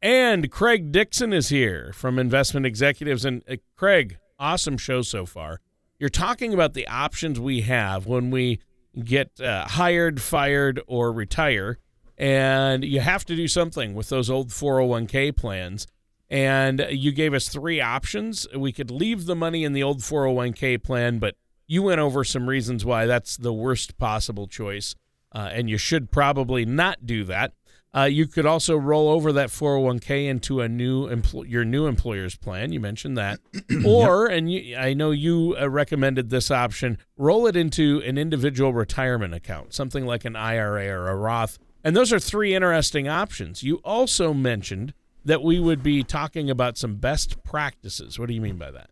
And 0.00 0.50
Craig 0.50 0.92
Dixon 0.92 1.32
is 1.32 1.48
here 1.48 1.92
from 1.92 2.18
Investment 2.18 2.64
Executives. 2.64 3.24
And 3.24 3.42
uh, 3.48 3.56
Craig, 3.76 4.18
awesome 4.38 4.78
show 4.78 5.02
so 5.02 5.26
far. 5.26 5.60
you're 5.98 6.08
talking 6.08 6.54
about 6.54 6.74
the 6.74 6.86
options 6.86 7.38
we 7.38 7.62
have 7.62 8.06
when 8.06 8.30
we 8.30 8.60
get 9.04 9.40
uh, 9.40 9.66
hired, 9.66 10.20
fired, 10.22 10.80
or 10.86 11.12
retire, 11.12 11.78
and 12.16 12.84
you 12.84 13.00
have 13.00 13.24
to 13.26 13.36
do 13.36 13.48
something 13.48 13.94
with 13.94 14.08
those 14.08 14.30
old 14.30 14.48
401k 14.48 15.36
plans. 15.36 15.86
And 16.30 16.86
you 16.90 17.10
gave 17.10 17.34
us 17.34 17.48
three 17.48 17.80
options. 17.80 18.46
We 18.56 18.72
could 18.72 18.90
leave 18.90 19.26
the 19.26 19.34
money 19.34 19.64
in 19.64 19.72
the 19.72 19.82
old 19.82 19.98
401k 19.98 20.82
plan, 20.82 21.18
but 21.18 21.34
you 21.66 21.82
went 21.82 22.00
over 22.00 22.24
some 22.24 22.48
reasons 22.48 22.84
why 22.84 23.06
that's 23.06 23.36
the 23.36 23.52
worst 23.52 23.98
possible 23.98 24.46
choice, 24.46 24.94
uh, 25.32 25.50
and 25.52 25.68
you 25.68 25.76
should 25.76 26.10
probably 26.10 26.64
not 26.64 27.06
do 27.06 27.24
that. 27.24 27.52
Uh, 27.92 28.04
you 28.04 28.26
could 28.26 28.46
also 28.46 28.76
roll 28.76 29.08
over 29.08 29.32
that 29.32 29.48
401k 29.48 30.28
into 30.28 30.60
a 30.60 30.68
new 30.68 31.08
empl- 31.08 31.48
your 31.48 31.64
new 31.64 31.86
employer's 31.86 32.36
plan. 32.36 32.72
You 32.72 32.78
mentioned 32.78 33.18
that, 33.18 33.40
or 33.84 34.28
yep. 34.28 34.38
and 34.38 34.52
you, 34.52 34.76
I 34.76 34.94
know 34.94 35.10
you 35.10 35.56
uh, 35.60 35.68
recommended 35.68 36.30
this 36.30 36.50
option: 36.50 36.98
roll 37.16 37.46
it 37.46 37.56
into 37.56 38.00
an 38.04 38.18
individual 38.18 38.72
retirement 38.72 39.34
account, 39.34 39.74
something 39.74 40.06
like 40.06 40.24
an 40.24 40.36
IRA 40.36 40.88
or 40.88 41.08
a 41.08 41.16
Roth. 41.16 41.58
And 41.82 41.96
those 41.96 42.12
are 42.12 42.20
three 42.20 42.54
interesting 42.54 43.08
options. 43.08 43.62
You 43.62 43.76
also 43.76 44.34
mentioned 44.34 44.92
that 45.24 45.42
we 45.42 45.60
would 45.60 45.82
be 45.82 46.02
talking 46.02 46.50
about 46.50 46.78
some 46.78 46.96
best 46.96 47.42
practices. 47.44 48.18
What 48.18 48.28
do 48.28 48.34
you 48.34 48.40
mean 48.40 48.56
by 48.56 48.70
that? 48.70 48.90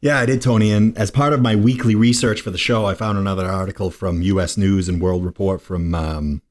Yeah, 0.00 0.18
I 0.18 0.26
did, 0.26 0.42
Tony. 0.42 0.72
And 0.72 0.98
as 0.98 1.12
part 1.12 1.32
of 1.32 1.40
my 1.40 1.54
weekly 1.54 1.94
research 1.94 2.40
for 2.40 2.50
the 2.50 2.58
show, 2.58 2.86
I 2.86 2.94
found 2.94 3.18
another 3.18 3.46
article 3.46 3.90
from 3.90 4.20
U.S. 4.22 4.56
News 4.56 4.88
and 4.88 5.00
World 5.00 5.24
Report 5.24 5.62
from 5.62 5.94
um, 5.94 6.42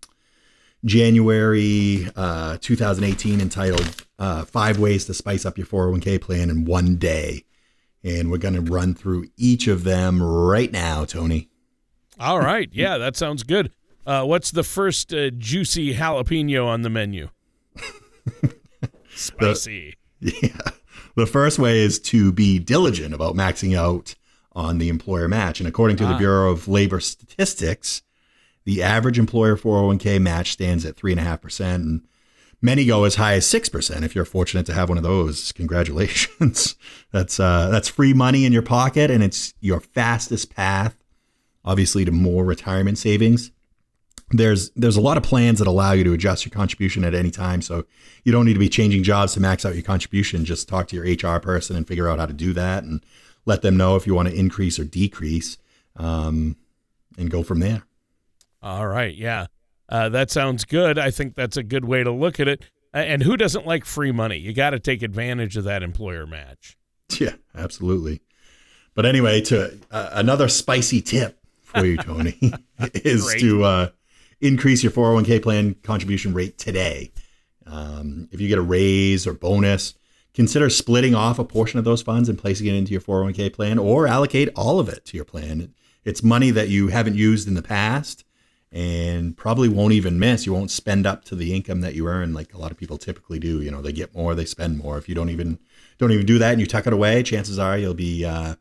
January 0.85 2.07
uh, 2.15 2.57
2018 2.61 3.41
entitled 3.41 4.05
uh, 4.17 4.45
Five 4.45 4.79
Ways 4.79 5.05
to 5.05 5.13
Spice 5.13 5.45
Up 5.45 5.57
Your 5.57 5.67
401k 5.67 6.21
Plan 6.21 6.49
in 6.49 6.63
One 6.63 6.95
Day. 6.95 7.43
And 8.03 8.31
we're 8.31 8.37
going 8.37 8.53
to 8.53 8.61
run 8.61 8.95
through 8.95 9.27
each 9.35 9.67
of 9.67 9.83
them 9.83 10.23
right 10.23 10.71
now, 10.71 11.03
Tony. 11.03 11.49
All 12.19 12.39
right. 12.39 12.69
Yeah, 12.73 12.97
that 12.97 13.17
sounds 13.17 13.43
good. 13.43 13.71
Uh, 14.05 14.23
what's 14.23 14.49
the 14.49 14.63
first 14.63 15.13
uh, 15.13 15.29
juicy 15.31 15.93
jalapeno 15.93 16.65
on 16.65 16.83
the 16.83 16.89
menu? 16.89 17.29
Spicy. 19.21 19.95
The, 20.19 20.35
yeah. 20.43 20.71
The 21.15 21.25
first 21.25 21.59
way 21.59 21.79
is 21.79 21.99
to 21.99 22.31
be 22.31 22.59
diligent 22.59 23.13
about 23.13 23.35
maxing 23.35 23.77
out 23.77 24.15
on 24.53 24.77
the 24.77 24.89
employer 24.89 25.27
match. 25.27 25.59
And 25.59 25.67
according 25.67 25.97
to 25.97 26.05
ah. 26.05 26.11
the 26.11 26.17
Bureau 26.17 26.51
of 26.51 26.67
Labor 26.67 26.99
Statistics, 26.99 28.01
the 28.65 28.83
average 28.83 29.17
employer 29.17 29.57
401k 29.57 30.21
match 30.21 30.51
stands 30.51 30.85
at 30.85 30.95
3.5%, 30.95 31.75
and 31.75 32.07
many 32.61 32.85
go 32.85 33.05
as 33.05 33.15
high 33.15 33.33
as 33.33 33.45
6% 33.45 34.03
if 34.03 34.13
you're 34.13 34.25
fortunate 34.25 34.65
to 34.67 34.73
have 34.73 34.89
one 34.89 34.97
of 34.97 35.03
those. 35.03 35.51
Congratulations. 35.53 36.75
that's, 37.11 37.39
uh, 37.39 37.69
that's 37.69 37.87
free 37.87 38.13
money 38.13 38.45
in 38.45 38.53
your 38.53 38.61
pocket, 38.61 39.09
and 39.09 39.23
it's 39.23 39.53
your 39.61 39.79
fastest 39.79 40.53
path, 40.53 40.95
obviously, 41.65 42.05
to 42.05 42.11
more 42.11 42.45
retirement 42.45 42.97
savings. 42.97 43.51
There's 44.31 44.69
there's 44.71 44.97
a 44.97 45.01
lot 45.01 45.17
of 45.17 45.23
plans 45.23 45.59
that 45.59 45.67
allow 45.67 45.91
you 45.91 46.03
to 46.03 46.13
adjust 46.13 46.45
your 46.45 46.51
contribution 46.51 47.03
at 47.03 47.13
any 47.13 47.31
time, 47.31 47.61
so 47.61 47.85
you 48.23 48.31
don't 48.31 48.45
need 48.45 48.53
to 48.53 48.59
be 48.59 48.69
changing 48.69 49.03
jobs 49.03 49.33
to 49.33 49.39
max 49.39 49.65
out 49.65 49.73
your 49.73 49.83
contribution. 49.83 50.45
Just 50.45 50.67
talk 50.67 50.87
to 50.89 50.95
your 50.95 51.05
HR 51.05 51.39
person 51.39 51.75
and 51.75 51.87
figure 51.87 52.07
out 52.07 52.19
how 52.19 52.25
to 52.25 52.33
do 52.33 52.53
that, 52.53 52.83
and 52.83 53.03
let 53.45 53.61
them 53.61 53.77
know 53.77 53.95
if 53.95 54.07
you 54.07 54.15
want 54.15 54.29
to 54.29 54.35
increase 54.35 54.79
or 54.79 54.83
decrease, 54.83 55.57
um, 55.97 56.55
and 57.17 57.29
go 57.29 57.43
from 57.43 57.59
there. 57.59 57.83
All 58.61 58.87
right. 58.87 59.13
Yeah. 59.13 59.47
Uh, 59.89 60.07
that 60.09 60.31
sounds 60.31 60.63
good. 60.63 60.97
I 60.97 61.11
think 61.11 61.35
that's 61.35 61.57
a 61.57 61.63
good 61.63 61.83
way 61.83 62.03
to 62.03 62.11
look 62.11 62.39
at 62.39 62.47
it. 62.47 62.63
And 62.93 63.23
who 63.23 63.37
doesn't 63.37 63.65
like 63.65 63.85
free 63.85 64.11
money? 64.11 64.37
You 64.37 64.53
got 64.53 64.71
to 64.71 64.79
take 64.79 65.01
advantage 65.01 65.57
of 65.57 65.63
that 65.65 65.83
employer 65.83 66.25
match. 66.25 66.77
Yeah, 67.19 67.33
absolutely. 67.53 68.21
But 68.93 69.05
anyway, 69.05 69.41
to 69.41 69.77
uh, 69.91 70.09
another 70.13 70.47
spicy 70.47 71.01
tip 71.01 71.37
for 71.61 71.85
you, 71.85 71.97
Tony, 71.97 72.39
is 72.93 73.35
to 73.39 73.63
uh, 73.65 73.89
increase 74.41 74.83
your 74.83 74.91
401k 74.91 75.41
plan 75.41 75.75
contribution 75.83 76.33
rate 76.33 76.57
today. 76.57 77.11
Um, 77.65 78.27
if 78.31 78.41
you 78.41 78.47
get 78.47 78.57
a 78.57 78.63
raise 78.63 79.25
or 79.25 79.33
bonus, 79.33 79.93
consider 80.33 80.69
splitting 80.69 81.15
off 81.15 81.39
a 81.39 81.45
portion 81.45 81.79
of 81.79 81.85
those 81.85 82.01
funds 82.01 82.27
and 82.27 82.37
placing 82.37 82.67
it 82.67 82.75
into 82.75 82.91
your 82.91 83.01
401k 83.01 83.53
plan 83.53 83.77
or 83.77 84.07
allocate 84.07 84.49
all 84.55 84.79
of 84.79 84.89
it 84.89 85.05
to 85.05 85.17
your 85.17 85.25
plan. 85.25 85.73
It's 86.03 86.23
money 86.23 86.51
that 86.51 86.69
you 86.69 86.87
haven't 86.87 87.15
used 87.15 87.47
in 87.47 87.53
the 87.53 87.61
past 87.61 88.25
and 88.71 89.35
probably 89.35 89.67
won't 89.67 89.93
even 89.93 90.17
miss. 90.17 90.45
You 90.45 90.53
won't 90.53 90.71
spend 90.71 91.05
up 91.05 91.25
to 91.25 91.35
the 91.35 91.53
income 91.53 91.81
that 91.81 91.93
you 91.93 92.07
earn 92.07 92.33
like 92.33 92.53
a 92.53 92.57
lot 92.57 92.71
of 92.71 92.77
people 92.77 92.97
typically 92.97 93.37
do. 93.37 93.61
You 93.61 93.69
know, 93.69 93.81
they 93.81 93.91
get 93.91 94.15
more, 94.15 94.33
they 94.33 94.45
spend 94.45 94.77
more. 94.77 94.97
If 94.97 95.09
you 95.09 95.15
don't 95.15 95.29
even 95.29 95.59
don't 95.97 96.11
even 96.11 96.25
do 96.25 96.39
that 96.39 96.51
and 96.51 96.61
you 96.61 96.65
tuck 96.65 96.87
it 96.87 96.93
away, 96.93 97.21
chances 97.21 97.59
are 97.59 97.77
you'll 97.77 97.93
be 97.93 98.25
uh, 98.25 98.55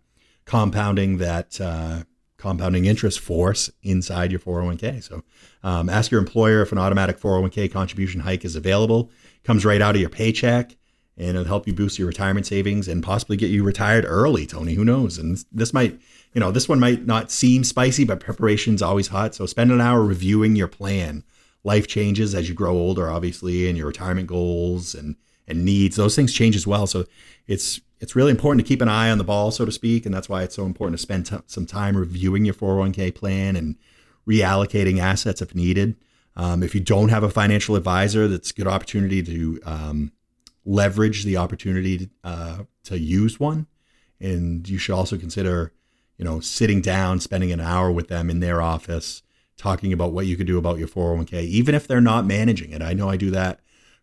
compounding 0.45 1.19
that 1.19 1.61
uh, 1.61 2.03
compounding 2.41 2.87
interest 2.87 3.21
force 3.21 3.71
inside 3.83 4.31
your 4.31 4.41
401k. 4.41 5.03
So 5.03 5.23
um, 5.63 5.89
ask 5.89 6.11
your 6.11 6.21
employer 6.21 6.63
if 6.63 6.73
an 6.73 6.79
automatic 6.79 7.21
401k 7.21 7.71
contribution 7.73 8.21
hike 8.21 8.45
is 8.45 8.57
available. 8.57 9.11
Comes 9.45 9.65
right 9.65 9.81
out 9.81 9.95
of 9.95 10.01
your 10.01 10.11
paycheck 10.11 10.77
and 11.17 11.31
it'll 11.31 11.45
help 11.45 11.67
you 11.67 11.75
boost 11.75 11.99
your 11.99 12.09
retirement 12.09 12.47
savings 12.47 12.89
and 12.89 13.03
possibly 13.03 13.37
get 13.37 13.51
you 13.51 13.63
retired 13.63 14.05
early, 14.07 14.47
Tony. 14.47 14.75
Who 14.75 14.85
knows? 14.85 15.19
And 15.19 15.45
this 15.53 15.73
might 15.73 16.01
you 16.33 16.41
know, 16.41 16.51
this 16.51 16.69
one 16.69 16.79
might 16.79 17.07
not 17.07 17.31
seem 17.31 17.65
spicy, 17.65 18.05
but 18.05 18.21
preparation's 18.21 18.83
always 18.83 19.09
hot. 19.09 19.35
So 19.35 19.47
spend 19.47 19.73
an 19.73 19.81
hour 19.81 20.03
reviewing 20.03 20.55
your 20.57 20.69
plan. 20.69 21.25
Life 21.65 21.89
changes 21.89 22.35
as 22.35 22.49
you 22.49 22.55
grow 22.55 22.73
older, 22.73 23.11
obviously, 23.11 23.69
and 23.69 23.77
your 23.77 23.89
retirement 23.89 24.27
goals 24.27 24.95
and 24.95 25.17
and 25.47 25.65
needs. 25.65 25.97
Those 25.97 26.15
things 26.15 26.33
change 26.33 26.55
as 26.55 26.67
well. 26.67 26.87
So 26.87 27.07
it's 27.49 27.81
it's 28.01 28.17
really 28.17 28.31
important 28.31 28.65
to 28.65 28.69
keep 28.69 28.81
an 28.81 28.89
eye 28.89 29.11
on 29.11 29.19
the 29.19 29.25
ball, 29.25 29.51
so 29.51 29.65
to 29.65 29.73
speak, 29.73 30.07
and 30.07 30.15
that's 30.15 30.29
why 30.29 30.43
it's 30.43 30.57
so 30.57 30.65
important 30.67 30.99
to 30.99 31.03
spend 31.03 31.27
t- 31.27 31.37
some 31.47 31.67
time 31.67 31.97
reviewing 31.97 32.45
your 32.45 32.55
401k 32.55 33.15
plan 33.15 33.57
and 33.57 33.77
reallocating 34.27 34.99
assets 34.99 35.43
if 35.43 35.55
needed. 35.55 35.97
Um, 36.37 36.63
if 36.63 36.75
you 36.75 36.81
don't 36.81 37.11
have 37.11 37.23
a 37.23 37.31
financial 37.31 37.77
advisor, 37.77 38.27
that's 38.27 38.51
a 38.51 38.55
good 38.55 38.67
opportunity 38.67 39.23
to 39.23 39.61
um, 39.65 40.13
leverage 40.65 41.25
the 41.25 41.37
opportunity 41.37 41.99
to, 41.99 42.09
uh, 42.25 42.59
to 42.85 42.99
use 42.99 43.39
one. 43.39 43.67
And 44.19 44.69
you 44.69 44.79
should 44.79 44.95
also 44.95 45.19
consider 45.19 45.73
you 46.21 46.25
know, 46.25 46.39
sitting 46.39 46.83
down, 46.83 47.19
spending 47.19 47.51
an 47.51 47.61
hour 47.61 47.91
with 47.91 48.09
them 48.09 48.29
in 48.29 48.41
their 48.41 48.61
office, 48.61 49.23
talking 49.57 49.91
about 49.91 50.13
what 50.13 50.27
you 50.27 50.37
could 50.37 50.47
do 50.47 50.59
about 50.59 50.79
your 50.79 50.87
401k, 50.87 51.45
even 51.45 51.75
if 51.75 51.87
they're 51.89 51.99
not 51.99 52.27
managing 52.27 52.73
it. 52.73 52.83
I 52.83 52.93
know 52.93 53.09
I 53.09 53.17
do 53.17 53.31
that 53.31 53.61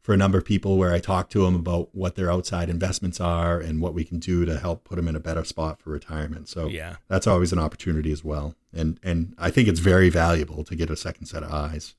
for 0.07 0.13
a 0.13 0.17
number 0.17 0.37
of 0.37 0.45
people 0.45 0.77
where 0.77 0.93
I 0.93 0.99
talk 0.99 1.29
to 1.31 1.43
them 1.43 1.53
about 1.53 1.89
what 1.91 2.15
their 2.15 2.31
outside 2.31 2.69
investments 2.69 3.19
are 3.19 3.59
and 3.59 3.81
what 3.81 3.93
we 3.93 4.05
can 4.05 4.19
do 4.19 4.45
to 4.45 4.57
help 4.57 4.85
put 4.85 4.95
them 4.95 5.09
in 5.09 5.17
a 5.17 5.19
better 5.19 5.43
spot 5.43 5.81
for 5.81 5.89
retirement. 5.89 6.47
So 6.47 6.67
yeah, 6.67 6.95
that's 7.09 7.27
always 7.27 7.51
an 7.51 7.59
opportunity 7.59 8.13
as 8.13 8.23
well. 8.23 8.55
And 8.71 9.01
and 9.03 9.35
I 9.37 9.51
think 9.51 9.67
it's 9.67 9.81
very 9.81 10.07
valuable 10.09 10.63
to 10.63 10.77
get 10.77 10.89
a 10.89 10.95
second 10.95 11.25
set 11.25 11.43
of 11.43 11.51
eyes. 11.51 11.95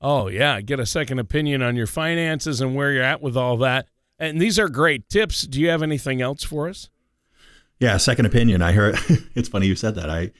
Oh 0.00 0.26
yeah, 0.26 0.60
get 0.60 0.80
a 0.80 0.86
second 0.86 1.20
opinion 1.20 1.62
on 1.62 1.76
your 1.76 1.86
finances 1.86 2.60
and 2.60 2.74
where 2.74 2.90
you're 2.90 3.04
at 3.04 3.22
with 3.22 3.36
all 3.36 3.56
that. 3.58 3.86
And 4.18 4.42
these 4.42 4.58
are 4.58 4.68
great 4.68 5.08
tips. 5.08 5.42
Do 5.42 5.60
you 5.60 5.68
have 5.68 5.84
anything 5.84 6.20
else 6.20 6.42
for 6.42 6.68
us? 6.68 6.90
Yeah, 7.78 7.96
second 7.98 8.26
opinion. 8.26 8.60
I 8.60 8.72
heard. 8.72 8.96
it's 9.36 9.48
funny 9.48 9.68
you 9.68 9.76
said 9.76 9.94
that. 9.94 10.10
I 10.10 10.32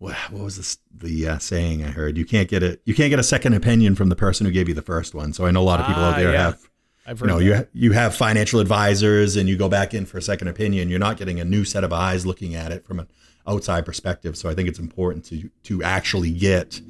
what 0.00 0.16
what 0.32 0.42
was 0.42 0.56
this 0.56 0.78
the 0.92 1.28
uh, 1.28 1.38
saying 1.38 1.84
I 1.84 1.88
heard? 1.88 2.16
You 2.16 2.24
can't 2.24 2.48
get 2.48 2.62
it. 2.62 2.80
You 2.86 2.94
can't 2.94 3.10
get 3.10 3.18
a 3.18 3.22
second 3.22 3.52
opinion 3.52 3.94
from 3.94 4.08
the 4.08 4.16
person 4.16 4.46
who 4.46 4.52
gave 4.52 4.66
you 4.66 4.74
the 4.74 4.82
first 4.82 5.14
one. 5.14 5.34
So 5.34 5.44
I 5.44 5.50
know 5.50 5.60
a 5.60 5.62
lot 5.62 5.78
of 5.78 5.86
people 5.86 6.02
ah, 6.02 6.10
out 6.10 6.16
there 6.16 6.32
yeah. 6.32 6.42
have. 6.42 6.58
I've 7.06 7.20
you 7.20 7.26
know, 7.26 7.38
that. 7.38 7.44
you 7.44 7.54
ha- 7.54 7.64
you 7.74 7.92
have 7.92 8.14
financial 8.14 8.60
advisors, 8.60 9.36
and 9.36 9.46
you 9.46 9.58
go 9.58 9.68
back 9.68 9.92
in 9.92 10.06
for 10.06 10.16
a 10.16 10.22
second 10.22 10.48
opinion. 10.48 10.88
You're 10.88 10.98
not 10.98 11.18
getting 11.18 11.38
a 11.38 11.44
new 11.44 11.66
set 11.66 11.84
of 11.84 11.92
eyes 11.92 12.24
looking 12.24 12.54
at 12.54 12.72
it 12.72 12.86
from 12.86 12.98
an 12.98 13.08
outside 13.46 13.84
perspective. 13.84 14.38
So 14.38 14.48
I 14.48 14.54
think 14.54 14.70
it's 14.70 14.78
important 14.78 15.26
to 15.26 15.50
to 15.64 15.82
actually 15.82 16.30
get 16.30 16.80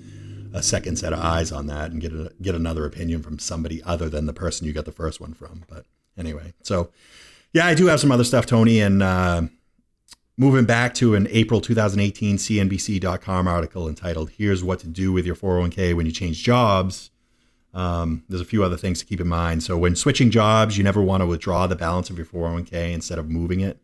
a 0.54 0.62
second 0.62 0.96
set 0.96 1.12
of 1.12 1.18
eyes 1.18 1.50
on 1.50 1.66
that 1.66 1.90
and 1.90 2.00
get 2.00 2.12
a, 2.12 2.32
get 2.40 2.54
another 2.54 2.84
opinion 2.84 3.22
from 3.22 3.40
somebody 3.40 3.82
other 3.82 4.08
than 4.08 4.26
the 4.26 4.32
person 4.32 4.68
you 4.68 4.72
got 4.72 4.84
the 4.84 4.92
first 4.92 5.20
one 5.20 5.34
from. 5.34 5.64
But 5.68 5.84
anyway, 6.16 6.54
so 6.62 6.92
yeah, 7.52 7.66
I 7.66 7.74
do 7.74 7.86
have 7.86 7.98
some 7.98 8.12
other 8.12 8.24
stuff, 8.24 8.46
Tony, 8.46 8.80
and. 8.80 9.02
Uh, 9.02 9.42
Moving 10.40 10.64
back 10.64 10.94
to 10.94 11.14
an 11.16 11.28
April 11.28 11.60
2018 11.60 12.38
CNBC.com 12.38 13.46
article 13.46 13.86
entitled 13.86 14.30
Here's 14.30 14.64
What 14.64 14.78
to 14.78 14.86
Do 14.86 15.12
with 15.12 15.26
Your 15.26 15.36
401k 15.36 15.94
When 15.94 16.06
You 16.06 16.12
Change 16.12 16.42
Jobs. 16.42 17.10
Um, 17.74 18.24
there's 18.26 18.40
a 18.40 18.46
few 18.46 18.64
other 18.64 18.78
things 18.78 19.00
to 19.00 19.04
keep 19.04 19.20
in 19.20 19.28
mind. 19.28 19.62
So, 19.62 19.76
when 19.76 19.94
switching 19.94 20.30
jobs, 20.30 20.78
you 20.78 20.82
never 20.82 21.02
want 21.02 21.20
to 21.20 21.26
withdraw 21.26 21.66
the 21.66 21.76
balance 21.76 22.08
of 22.08 22.16
your 22.16 22.24
401k 22.24 22.90
instead 22.90 23.18
of 23.18 23.28
moving 23.28 23.60
it. 23.60 23.82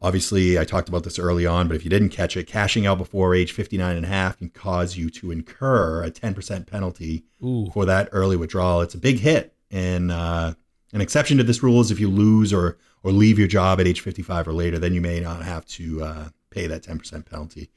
Obviously, 0.00 0.58
I 0.58 0.64
talked 0.64 0.88
about 0.88 1.04
this 1.04 1.18
early 1.18 1.44
on, 1.44 1.68
but 1.68 1.76
if 1.76 1.84
you 1.84 1.90
didn't 1.90 2.08
catch 2.08 2.34
it, 2.34 2.46
cashing 2.46 2.86
out 2.86 2.96
before 2.96 3.34
age 3.34 3.52
59 3.52 3.94
and 3.94 4.06
a 4.06 4.08
half 4.08 4.38
can 4.38 4.48
cause 4.48 4.96
you 4.96 5.10
to 5.10 5.30
incur 5.30 6.02
a 6.02 6.10
10% 6.10 6.66
penalty 6.66 7.24
Ooh. 7.44 7.68
for 7.74 7.84
that 7.84 8.08
early 8.12 8.38
withdrawal. 8.38 8.80
It's 8.80 8.94
a 8.94 8.98
big 8.98 9.18
hit. 9.18 9.54
And 9.70 10.10
uh, 10.10 10.54
an 10.94 11.02
exception 11.02 11.36
to 11.36 11.44
this 11.44 11.62
rule 11.62 11.82
is 11.82 11.90
if 11.90 12.00
you 12.00 12.08
lose 12.08 12.54
or 12.54 12.78
or 13.02 13.12
leave 13.12 13.38
your 13.38 13.48
job 13.48 13.80
at 13.80 13.86
age 13.86 14.00
55 14.00 14.48
or 14.48 14.52
later, 14.52 14.78
then 14.78 14.94
you 14.94 15.00
may 15.00 15.20
not 15.20 15.42
have 15.44 15.64
to 15.66 16.02
uh, 16.02 16.28
pay 16.50 16.66
that 16.66 16.82
10% 16.82 17.24
penalty. 17.26 17.70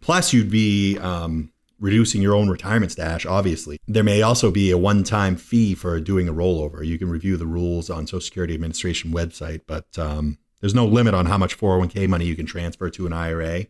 Plus, 0.00 0.32
you'd 0.32 0.50
be 0.50 0.98
um, 0.98 1.52
reducing 1.80 2.22
your 2.22 2.34
own 2.34 2.48
retirement 2.48 2.92
stash, 2.92 3.26
obviously. 3.26 3.78
There 3.86 4.04
may 4.04 4.22
also 4.22 4.50
be 4.50 4.70
a 4.70 4.78
one 4.78 5.04
time 5.04 5.36
fee 5.36 5.74
for 5.74 6.00
doing 6.00 6.28
a 6.28 6.32
rollover. 6.32 6.84
You 6.84 6.98
can 6.98 7.10
review 7.10 7.36
the 7.36 7.46
rules 7.46 7.90
on 7.90 8.06
Social 8.06 8.20
Security 8.20 8.54
Administration 8.54 9.12
website, 9.12 9.62
but 9.66 9.98
um, 9.98 10.38
there's 10.60 10.74
no 10.74 10.86
limit 10.86 11.14
on 11.14 11.26
how 11.26 11.38
much 11.38 11.58
401k 11.58 12.08
money 12.08 12.26
you 12.26 12.36
can 12.36 12.46
transfer 12.46 12.90
to 12.90 13.06
an 13.06 13.12
IRA. 13.12 13.66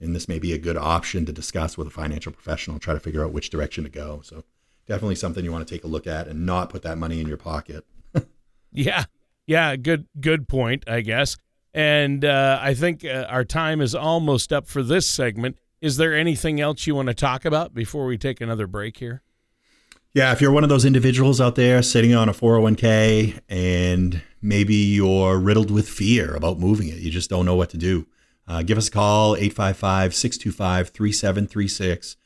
And 0.00 0.14
this 0.14 0.28
may 0.28 0.38
be 0.38 0.52
a 0.52 0.58
good 0.58 0.76
option 0.76 1.24
to 1.24 1.32
discuss 1.32 1.78
with 1.78 1.86
a 1.86 1.90
financial 1.90 2.32
professional, 2.32 2.78
try 2.78 2.92
to 2.92 3.00
figure 3.00 3.24
out 3.24 3.32
which 3.32 3.48
direction 3.48 3.84
to 3.84 3.90
go. 3.90 4.20
So, 4.22 4.44
definitely 4.86 5.14
something 5.14 5.44
you 5.44 5.52
want 5.52 5.66
to 5.66 5.74
take 5.74 5.84
a 5.84 5.88
look 5.88 6.06
at 6.06 6.28
and 6.28 6.44
not 6.44 6.70
put 6.70 6.82
that 6.82 6.98
money 6.98 7.20
in 7.20 7.26
your 7.26 7.38
pocket. 7.38 7.84
yeah. 8.72 9.04
Yeah. 9.46 9.76
Good, 9.76 10.06
good 10.20 10.48
point, 10.48 10.84
I 10.88 11.00
guess. 11.00 11.36
And 11.72 12.24
uh, 12.24 12.58
I 12.60 12.72
think 12.72 13.04
uh, 13.04 13.26
our 13.28 13.44
time 13.44 13.80
is 13.80 13.94
almost 13.94 14.52
up 14.52 14.66
for 14.66 14.82
this 14.82 15.08
segment. 15.08 15.58
Is 15.82 15.98
there 15.98 16.14
anything 16.14 16.60
else 16.60 16.86
you 16.86 16.94
want 16.94 17.08
to 17.08 17.14
talk 17.14 17.44
about 17.44 17.74
before 17.74 18.06
we 18.06 18.16
take 18.16 18.40
another 18.40 18.66
break 18.66 18.96
here? 18.96 19.22
Yeah, 20.14 20.32
if 20.32 20.40
you're 20.40 20.50
one 20.50 20.62
of 20.62 20.70
those 20.70 20.86
individuals 20.86 21.42
out 21.42 21.56
there 21.56 21.82
sitting 21.82 22.14
on 22.14 22.30
a 22.30 22.32
401k 22.32 23.40
and 23.50 24.22
maybe 24.40 24.74
you're 24.74 25.38
riddled 25.38 25.70
with 25.70 25.86
fear 25.86 26.34
about 26.34 26.58
moving 26.58 26.88
it, 26.88 27.00
you 27.00 27.10
just 27.10 27.28
don't 27.28 27.44
know 27.44 27.54
what 27.54 27.68
to 27.70 27.76
do, 27.76 28.06
uh, 28.48 28.62
give 28.62 28.78
us 28.78 28.88
a 28.88 28.90
call 28.90 29.36
855 29.36 30.14
625 30.14 30.88
3736. 30.88 32.16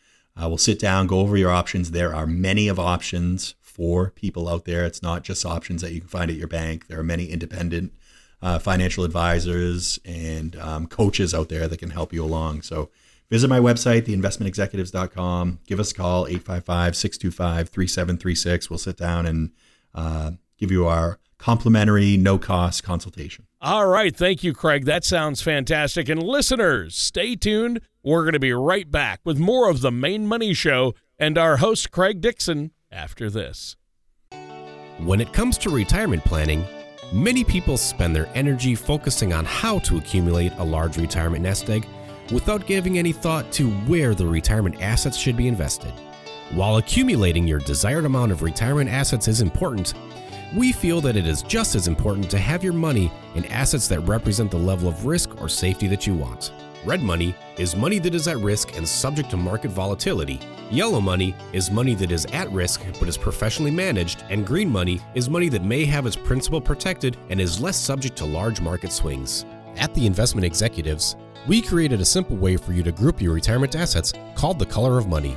Uh, 0.41 0.47
we'll 0.47 0.57
sit 0.57 0.79
down, 0.79 1.09
go 1.09 1.19
over 1.19 1.37
your 1.37 1.51
options. 1.51 1.91
There 1.91 2.15
are 2.15 2.29
many 2.29 2.69
of 2.69 2.79
options 2.79 3.57
for 3.81 4.11
people 4.11 4.47
out 4.47 4.67
there. 4.67 4.85
It's 4.85 5.03
not 5.03 5.23
just 5.23 5.47
options 5.47 5.81
that 5.81 5.93
you 5.93 6.01
can 6.01 6.09
find 6.11 6.31
at 6.31 6.37
your 6.37 6.49
bank. 6.49 6.87
There 6.89 7.01
are 7.01 7.03
many 7.03 7.31
independent 7.31 7.95
uh, 8.43 8.59
financial 8.59 9.05
advisors 9.05 9.99
and 10.05 10.55
um, 10.57 10.87
coaches 10.87 11.33
out 11.33 11.49
there 11.49 11.67
that 11.67 11.79
can 11.79 11.89
help 11.89 12.13
you 12.13 12.23
along. 12.23 12.61
So 12.61 12.91
Visit 13.31 13.49
my 13.49 13.61
website, 13.61 14.03
theinvestmentexecutives.com. 14.03 15.61
Give 15.65 15.79
us 15.79 15.93
a 15.93 15.95
call, 15.95 16.27
855 16.27 16.97
625 16.97 17.69
3736. 17.69 18.69
We'll 18.69 18.79
sit 18.79 18.97
down 18.97 19.25
and 19.25 19.53
uh, 19.95 20.33
give 20.59 20.73
you 20.73 20.87
our 20.87 21.21
complimentary, 21.39 22.17
no 22.17 22.39
cost 22.39 22.83
consultation. 22.83 23.47
All 23.61 23.87
right. 23.87 24.15
Thank 24.15 24.43
you, 24.43 24.53
Craig. 24.53 24.85
That 24.85 25.05
sounds 25.05 25.43
fantastic. 25.43 26.09
And 26.09 26.21
listeners, 26.21 26.97
stay 26.97 27.37
tuned. 27.37 27.81
We're 28.03 28.25
going 28.25 28.33
to 28.33 28.41
be 28.41 28.53
right 28.53 28.91
back 28.91 29.21
with 29.25 29.39
more 29.39 29.71
of 29.71 29.81
the 29.81 29.93
Maine 29.93 30.27
Money 30.27 30.53
Show 30.53 30.95
and 31.17 31.39
our 31.39 31.59
host, 31.59 31.93
Craig 31.93 32.21
Dixon, 32.21 32.73
after 32.93 33.31
this. 33.31 33.77
When 34.99 35.21
it 35.21 35.33
comes 35.33 35.57
to 35.59 35.71
retirement 35.71 36.25
planning, 36.25 36.65
many 37.13 37.43
people 37.45 37.77
spend 37.77 38.15
their 38.15 38.29
energy 38.35 38.75
focusing 38.75 39.33
on 39.33 39.45
how 39.45 39.79
to 39.81 39.97
accumulate 39.97 40.53
a 40.59 40.65
large 40.65 40.99
retirement 40.99 41.43
nest 41.43 41.69
egg 41.71 41.87
without 42.33 42.67
giving 42.67 42.99
any 42.99 43.13
thought 43.13 43.51
to 43.53 43.71
where 43.87 44.15
the 44.15 44.27
retirement 44.27 44.81
assets 44.83 45.17
should 45.17 45.37
be 45.37 45.49
invested. 45.49 45.93
While 46.53 46.77
accumulating 46.77 47.47
your 47.47 47.61
desired 47.61 48.05
amount 48.05 48.33
of 48.33 48.43
retirement 48.43 48.91
assets 48.91 49.29
is 49.29 49.41
important, 49.41 49.95
we 50.55 50.73
feel 50.73 51.01
that 51.01 51.17
it 51.17 51.27
is 51.27 51.43
just 51.43 51.75
as 51.75 51.87
important 51.89 52.31
to 52.31 52.39
have 52.39 52.65
your 52.65 52.73
money 52.73 53.11
in 53.37 53.45
assets 53.47 53.87
that 53.89 54.01
represent 54.01 54.51
the 54.51 54.59
level 54.59 54.89
of 54.89 55.07
risk 55.07 55.41
or 55.41 55.49
safety 55.49 55.87
that 55.87 56.07
you 56.07 56.15
want. 56.15 56.53
Red 56.85 57.03
money 57.03 57.35
is 57.59 57.77
money 57.77 57.99
that 57.99 58.15
is 58.15 58.27
at 58.27 58.39
risk 58.39 58.75
and 58.75 58.89
subject 58.89 59.29
to 59.31 59.37
market 59.37 59.71
volatility. 59.71 60.41
Yellow 60.71 61.01
money 61.01 61.35
is 61.53 61.71
money 61.71 61.95
that 61.95 62.11
is 62.11 62.25
at 62.27 62.51
risk 62.51 62.83
but 62.99 63.07
is 63.07 63.19
professionally 63.19 63.71
managed, 63.71 64.25
and 64.31 64.47
green 64.47 64.71
money 64.71 64.99
is 65.15 65.29
money 65.29 65.51
that 65.51 65.63
may 65.63 65.85
have 65.85 66.07
its 66.07 66.17
principal 66.17 66.59
protected 66.59 67.19
and 67.29 67.39
is 67.39 67.61
less 67.61 67.77
subject 67.77 68.17
to 68.17 68.25
large 68.25 68.63
market 68.63 68.93
swings. 68.93 69.45
At 69.77 69.95
the 69.95 70.07
Investment 70.07 70.47
Executives, 70.47 71.17
we 71.47 71.61
created 71.61 72.01
a 72.01 72.05
simple 72.05 72.37
way 72.37 72.57
for 72.57 72.73
you 72.73 72.83
to 72.83 72.93
group 72.93 73.21
your 73.21 73.35
retirement 73.35 73.77
assets 73.77 74.15
called 74.35 74.59
the 74.59 74.65
color 74.65 74.97
of 74.97 75.07
money. 75.07 75.37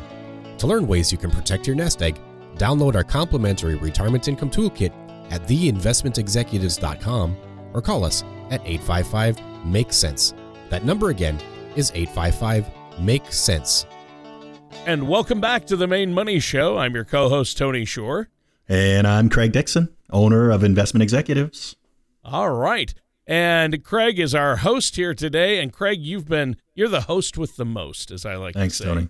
To 0.59 0.67
learn 0.67 0.87
ways 0.87 1.11
you 1.11 1.17
can 1.17 1.31
protect 1.31 1.67
your 1.67 1.75
nest 1.75 2.01
egg, 2.01 2.21
download 2.55 2.95
our 2.95 3.03
complimentary 3.03 3.75
retirement 3.75 4.29
income 4.29 4.49
toolkit 4.49 4.93
at 5.29 5.41
theinvestmentexecutives.com 5.43 7.37
or 7.73 7.81
call 7.81 8.05
us 8.05 8.23
at 8.49 8.61
855 8.65 9.65
Make 9.65 9.91
Sense. 9.91 10.33
That 10.69 10.85
number 10.85 11.09
again 11.09 11.39
is 11.75 11.91
855 11.93 12.69
Make 12.99 13.31
Sense. 13.31 13.85
And 14.85 15.07
welcome 15.07 15.39
back 15.39 15.65
to 15.67 15.75
the 15.75 15.87
Maine 15.87 16.13
Money 16.13 16.39
Show. 16.39 16.77
I'm 16.77 16.93
your 16.95 17.05
co 17.05 17.29
host, 17.29 17.57
Tony 17.57 17.85
Shore. 17.85 18.29
And 18.67 19.07
I'm 19.07 19.29
Craig 19.29 19.51
Dixon, 19.51 19.89
owner 20.09 20.49
of 20.51 20.63
Investment 20.63 21.03
Executives. 21.03 21.75
All 22.23 22.51
right. 22.51 22.93
And 23.25 23.83
Craig 23.83 24.19
is 24.19 24.35
our 24.35 24.57
host 24.57 24.95
here 24.95 25.13
today. 25.13 25.59
And 25.59 25.71
Craig, 25.71 26.01
you've 26.01 26.27
been 26.27 26.57
you're 26.73 26.89
the 26.89 27.01
host 27.01 27.37
with 27.37 27.55
the 27.55 27.65
most, 27.65 28.11
as 28.11 28.25
I 28.25 28.35
like 28.35 28.53
Thanks, 28.55 28.77
to 28.77 28.83
say. 28.83 28.93
Thanks, 28.93 29.09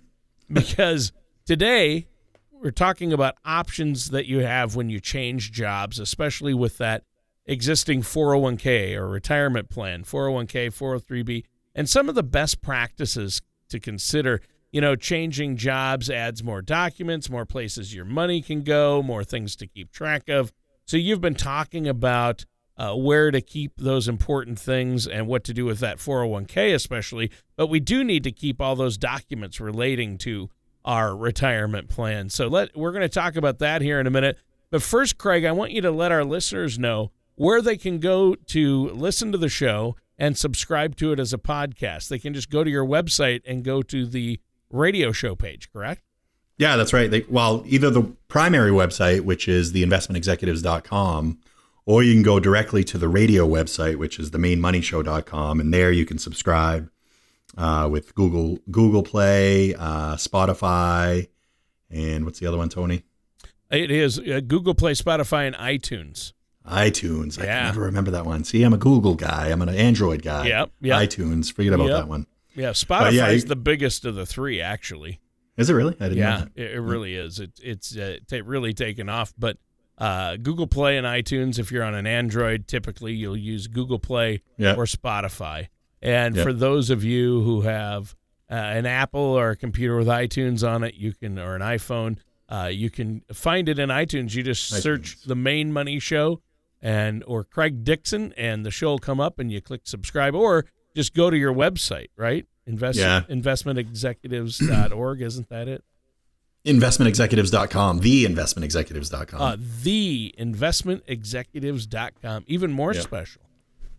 because 0.52 1.12
today 1.46 2.06
we're 2.52 2.70
talking 2.70 3.12
about 3.12 3.34
options 3.44 4.10
that 4.10 4.26
you 4.26 4.40
have 4.40 4.76
when 4.76 4.90
you 4.90 5.00
change 5.00 5.50
jobs, 5.52 5.98
especially 5.98 6.54
with 6.54 6.78
that 6.78 7.02
existing 7.46 8.02
401k 8.02 8.96
or 8.96 9.08
retirement 9.08 9.68
plan, 9.68 10.04
401k, 10.04 10.68
403b, 10.68 11.44
and 11.74 11.88
some 11.88 12.08
of 12.08 12.14
the 12.14 12.22
best 12.22 12.62
practices 12.62 13.42
to 13.68 13.80
consider. 13.80 14.40
You 14.72 14.80
know, 14.80 14.96
changing 14.96 15.56
jobs 15.56 16.10
adds 16.10 16.42
more 16.42 16.60
documents, 16.60 17.30
more 17.30 17.46
places 17.46 17.94
your 17.94 18.04
money 18.04 18.42
can 18.42 18.62
go, 18.62 19.02
more 19.02 19.22
things 19.22 19.54
to 19.56 19.66
keep 19.66 19.92
track 19.92 20.28
of. 20.28 20.52
So 20.84 20.96
you've 20.96 21.20
been 21.20 21.36
talking 21.36 21.86
about 21.86 22.44
uh, 22.76 22.94
where 22.94 23.30
to 23.30 23.40
keep 23.40 23.72
those 23.76 24.08
important 24.08 24.58
things 24.58 25.06
and 25.06 25.28
what 25.28 25.44
to 25.44 25.54
do 25.54 25.64
with 25.64 25.78
that 25.78 25.98
401k, 25.98 26.74
especially. 26.74 27.30
But 27.56 27.68
we 27.68 27.78
do 27.78 28.02
need 28.02 28.24
to 28.24 28.32
keep 28.32 28.60
all 28.60 28.74
those 28.74 28.98
documents 28.98 29.60
relating 29.60 30.18
to 30.18 30.50
our 30.84 31.16
retirement 31.16 31.88
plan. 31.88 32.28
So 32.28 32.48
let 32.48 32.76
we're 32.76 32.92
going 32.92 33.02
to 33.02 33.08
talk 33.08 33.36
about 33.36 33.58
that 33.60 33.80
here 33.80 34.00
in 34.00 34.06
a 34.06 34.10
minute. 34.10 34.38
But 34.70 34.82
first, 34.82 35.18
Craig, 35.18 35.44
I 35.44 35.52
want 35.52 35.70
you 35.70 35.80
to 35.82 35.90
let 35.90 36.10
our 36.10 36.24
listeners 36.24 36.78
know 36.78 37.12
where 37.36 37.60
they 37.60 37.76
can 37.76 37.98
go 37.98 38.34
to 38.34 38.88
listen 38.90 39.32
to 39.32 39.38
the 39.38 39.48
show 39.48 39.96
and 40.18 40.38
subscribe 40.38 40.96
to 40.96 41.12
it 41.12 41.18
as 41.18 41.32
a 41.32 41.38
podcast. 41.38 42.08
They 42.08 42.18
can 42.18 42.34
just 42.34 42.50
go 42.50 42.64
to 42.64 42.70
your 42.70 42.86
website 42.86 43.42
and 43.46 43.64
go 43.64 43.82
to 43.82 44.06
the 44.06 44.40
radio 44.70 45.12
show 45.12 45.34
page, 45.34 45.72
correct? 45.72 46.02
Yeah, 46.56 46.76
that's 46.76 46.92
right. 46.92 47.10
They, 47.10 47.24
well, 47.28 47.64
either 47.66 47.90
the 47.90 48.02
primary 48.28 48.70
website, 48.70 49.22
which 49.22 49.48
is 49.48 49.72
theinvestmentexecutives.com, 49.72 51.38
or 51.86 52.02
you 52.02 52.14
can 52.14 52.22
go 52.22 52.38
directly 52.38 52.84
to 52.84 52.98
the 52.98 53.08
radio 53.08 53.46
website, 53.46 53.96
which 53.96 54.18
is 54.18 54.30
themainemoneyshow.com, 54.30 55.60
and 55.60 55.74
there 55.74 55.90
you 55.90 56.06
can 56.06 56.18
subscribe 56.18 56.90
uh, 57.58 57.88
with 57.90 58.14
Google 58.14 58.58
Google 58.70 59.02
Play, 59.02 59.74
uh, 59.74 60.14
Spotify, 60.14 61.28
and 61.90 62.24
what's 62.24 62.38
the 62.38 62.46
other 62.46 62.56
one, 62.56 62.68
Tony? 62.68 63.02
It 63.70 63.90
is 63.90 64.18
uh, 64.18 64.40
Google 64.46 64.74
Play, 64.74 64.92
Spotify, 64.92 65.46
and 65.46 65.56
iTunes. 65.56 66.32
iTunes. 66.66 67.40
I 67.40 67.44
Yeah. 67.44 67.64
never 67.64 67.82
remember 67.82 68.10
that 68.12 68.24
one. 68.26 68.44
See, 68.44 68.62
I'm 68.62 68.72
a 68.72 68.78
Google 68.78 69.14
guy. 69.14 69.50
I'm 69.50 69.62
an 69.62 69.68
Android 69.68 70.22
guy. 70.22 70.46
Yep, 70.48 70.70
yep. 70.80 70.98
iTunes. 70.98 71.52
Forget 71.52 71.72
about 71.72 71.88
Yep. 71.88 71.96
that 71.96 72.08
one. 72.08 72.26
Yeah, 72.54 72.70
Spotify 72.70 73.12
yeah, 73.12 73.28
is 73.30 73.46
the 73.46 73.56
biggest 73.56 74.04
of 74.04 74.14
the 74.14 74.24
three, 74.26 74.60
actually. 74.60 75.20
Is 75.56 75.68
it 75.70 75.74
really? 75.74 75.94
I 76.00 76.04
didn't 76.08 76.18
know 76.18 76.24
Yeah, 76.28 76.38
that. 76.38 76.50
it, 76.56 76.70
it 76.76 76.80
really 76.80 77.14
is. 77.14 77.38
It, 77.40 77.52
it's 77.62 77.96
uh, 77.96 78.18
ta 78.28 78.38
really 78.44 78.72
taken 78.72 79.08
off. 79.08 79.32
But 79.38 79.58
uh, 79.98 80.36
Google 80.36 80.66
Play 80.66 80.96
and 80.96 81.06
iTunes, 81.06 81.58
if 81.58 81.70
you're 81.70 81.84
on 81.84 81.94
an 81.94 82.06
Android, 82.06 82.66
typically 82.66 83.12
you'll 83.12 83.36
use 83.36 83.66
Google 83.66 83.98
Play 83.98 84.42
Yeah. 84.56 84.74
or 84.74 84.84
Spotify. 84.86 85.68
And 86.02 86.34
Yep. 86.36 86.44
for 86.44 86.52
those 86.52 86.90
of 86.90 87.04
you 87.04 87.42
who 87.42 87.62
have 87.62 88.14
uh, 88.50 88.54
an 88.54 88.86
Apple 88.86 89.20
or 89.20 89.50
a 89.50 89.56
computer 89.56 89.96
with 89.96 90.06
iTunes 90.08 90.68
on 90.68 90.82
it, 90.84 90.94
you 90.94 91.12
can 91.12 91.38
or 91.38 91.54
an 91.56 91.62
iPhone, 91.62 92.16
uh, 92.48 92.68
you 92.72 92.90
can 92.90 93.22
find 93.32 93.68
it 93.68 93.78
in 93.78 93.88
iTunes. 93.88 94.34
You 94.34 94.42
just 94.42 94.68
search 94.68 95.16
iTunes. 95.18 95.24
the 95.26 95.34
Maine 95.36 95.72
Money 95.72 95.98
Show 95.98 96.40
and 96.84 97.24
or 97.26 97.42
Craig 97.42 97.82
Dixon, 97.82 98.32
and 98.36 98.64
the 98.64 98.70
show 98.70 98.90
will 98.90 98.98
come 99.00 99.18
up, 99.18 99.40
and 99.40 99.50
you 99.50 99.60
click 99.60 99.80
subscribe, 99.84 100.36
or 100.36 100.66
just 100.94 101.14
go 101.14 101.30
to 101.30 101.36
your 101.36 101.52
website, 101.52 102.10
right? 102.16 102.46
Invest 102.66 102.98
Yeah. 102.98 103.22
investmentexecutives.org, 103.28 105.22
isn't 105.22 105.48
that 105.48 105.68
it? 105.68 105.84
Investmentexecutives.com. 106.66 108.00
Theinvestmentexecutives.com. 108.00 109.40
Uh, 109.40 109.56
the 109.82 110.34
investmentexecutives.com. 110.38 112.44
Even 112.46 112.72
more 112.72 112.94
Yep. 112.94 113.02
special, 113.02 113.42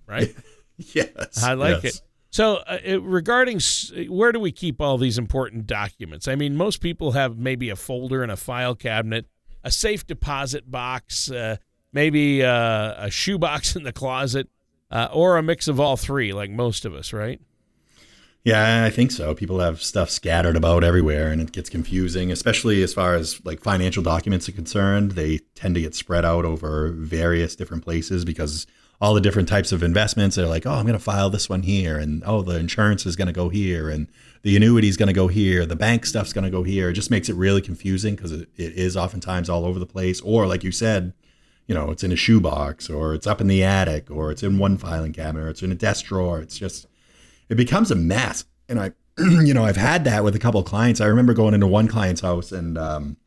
right? 0.08 0.34
yes. 0.78 1.44
I 1.44 1.54
like 1.54 1.84
yes. 1.84 1.96
it. 1.98 2.02
So, 2.32 2.56
uh, 2.68 2.80
it- 2.84 3.02
regarding 3.02 3.58
s- 3.58 3.92
where 4.10 4.32
do 4.32 4.40
we 4.40 4.52
keep 4.52 4.82
all 4.82 4.98
these 4.98 5.18
important 5.18 5.68
documents? 5.68 6.28
I 6.28 6.36
mean, 6.36 6.56
most 6.56 6.82
people 6.82 7.14
have 7.14 7.38
maybe 7.38 7.70
a 7.70 7.76
folder 7.76 8.24
in 8.24 8.30
a 8.30 8.36
file 8.36 8.76
cabinet, 8.76 9.26
a 9.64 9.72
safe 9.72 10.06
deposit 10.06 10.70
box, 10.70 11.32
uh, 11.32 11.58
maybe 11.96 12.44
uh, 12.44 12.94
a 12.98 13.10
shoebox 13.10 13.76
in 13.76 13.82
the 13.84 13.94
closet, 13.94 14.48
uh, 14.92 15.08
or 15.12 15.38
a 15.38 15.42
mix 15.42 15.68
of 15.68 15.80
all 15.80 15.98
three, 15.98 16.32
like 16.34 16.52
most 16.52 16.86
of 16.86 16.94
us, 16.94 17.12
right? 17.12 17.42
Yeah, 18.44 18.86
I 18.86 18.92
think 18.92 19.10
so. 19.10 19.34
People 19.34 19.60
have 19.60 19.82
stuff 19.82 20.12
scattered 20.12 20.56
about 20.56 20.84
everywhere 20.84 21.32
and 21.32 21.42
it 21.42 21.52
gets 21.52 21.68
confusing, 21.68 22.32
especially 22.32 22.84
as 22.84 22.94
far 22.94 23.16
as 23.16 23.44
like 23.44 23.60
financial 23.60 24.04
documents 24.04 24.48
are 24.48 24.52
concerned. 24.52 25.14
They 25.14 25.40
tend 25.56 25.74
to 25.74 25.82
get 25.82 25.96
spread 25.96 26.24
out 26.24 26.46
over 26.46 26.90
various 26.90 27.56
different 27.56 27.84
places 27.84 28.24
because 28.24 28.68
all 29.02 29.16
the 29.16 29.22
different 29.22 29.50
types 29.50 29.72
of 29.72 29.82
investments 29.82 30.38
are 30.38 30.46
like, 30.46 30.68
oh, 30.68 30.74
I'm 30.74 30.86
going 30.86 30.94
to 30.94 31.04
file 31.04 31.32
this 31.32 31.50
one 31.50 31.64
here. 31.64 31.98
And 31.98 32.22
oh, 32.24 32.44
the 32.44 32.60
insurance 32.60 33.08
is 33.08 33.16
going 33.16 33.28
to 33.28 33.34
go 33.34 33.50
here. 33.50 33.90
And 33.90 34.08
the 34.44 34.56
annuity 34.56 34.90
is 34.90 34.98
going 34.98 35.08
to 35.08 35.14
go 35.14 35.28
here. 35.28 35.66
The 35.66 35.76
bank 35.76 36.06
stuff's 36.06 36.32
going 36.32 36.46
to 36.46 36.52
go 36.52 36.62
here. 36.62 36.92
It 36.92 36.94
just 36.94 37.10
makes 37.10 37.30
it 37.30 37.36
really 37.36 37.62
confusing 37.62 38.16
because 38.16 38.32
it, 38.32 38.48
it 38.58 38.74
is 38.74 38.96
oftentimes 38.96 39.50
all 39.50 39.66
over 39.66 39.80
the 39.80 39.88
place. 39.88 40.22
Or, 40.22 40.46
like 40.46 40.64
you 40.64 40.72
said, 40.72 41.14
you 41.68 41.74
know, 41.74 41.92
it's 41.92 42.04
in 42.04 42.12
a 42.12 42.16
shoebox 42.16 42.90
or 42.90 43.14
it's 43.14 43.28
up 43.28 43.42
in 43.42 43.48
the 43.48 43.64
attic 43.64 44.12
or 44.12 44.32
it's 44.32 44.44
in 44.44 44.58
one 44.58 44.78
filing 44.78 45.14
cabinet 45.14 45.46
or 45.46 45.50
it's 45.50 45.64
in 45.64 45.72
a 45.72 45.76
desk 45.76 46.06
drawer. 46.06 46.40
It's 46.40 46.58
just, 46.58 46.88
it 47.50 47.56
becomes 47.56 47.92
a 47.92 47.96
mess. 47.96 48.46
And 48.70 48.80
I, 48.80 48.92
you 49.18 49.54
know, 49.54 49.66
I've 49.66 49.78
had 49.78 50.04
that 50.04 50.24
with 50.24 50.36
a 50.36 50.40
couple 50.40 50.60
of 50.60 50.66
clients. 50.66 51.02
I 51.02 51.08
remember 51.08 51.34
going 51.34 51.54
into 51.54 51.68
one 51.68 51.88
client's 51.88 52.22
house 52.22 52.52
and 52.52 52.78
um, 52.78 53.18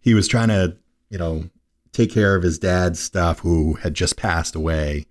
he 0.00 0.14
was 0.14 0.26
trying 0.26 0.48
to, 0.48 0.76
you 1.10 1.18
know, 1.18 1.48
take 1.92 2.12
care 2.12 2.34
of 2.34 2.42
his 2.42 2.58
dad's 2.58 3.00
stuff 3.00 3.40
who 3.40 3.74
had 3.74 3.94
just 3.94 4.16
passed 4.16 4.54
away. 4.54 5.06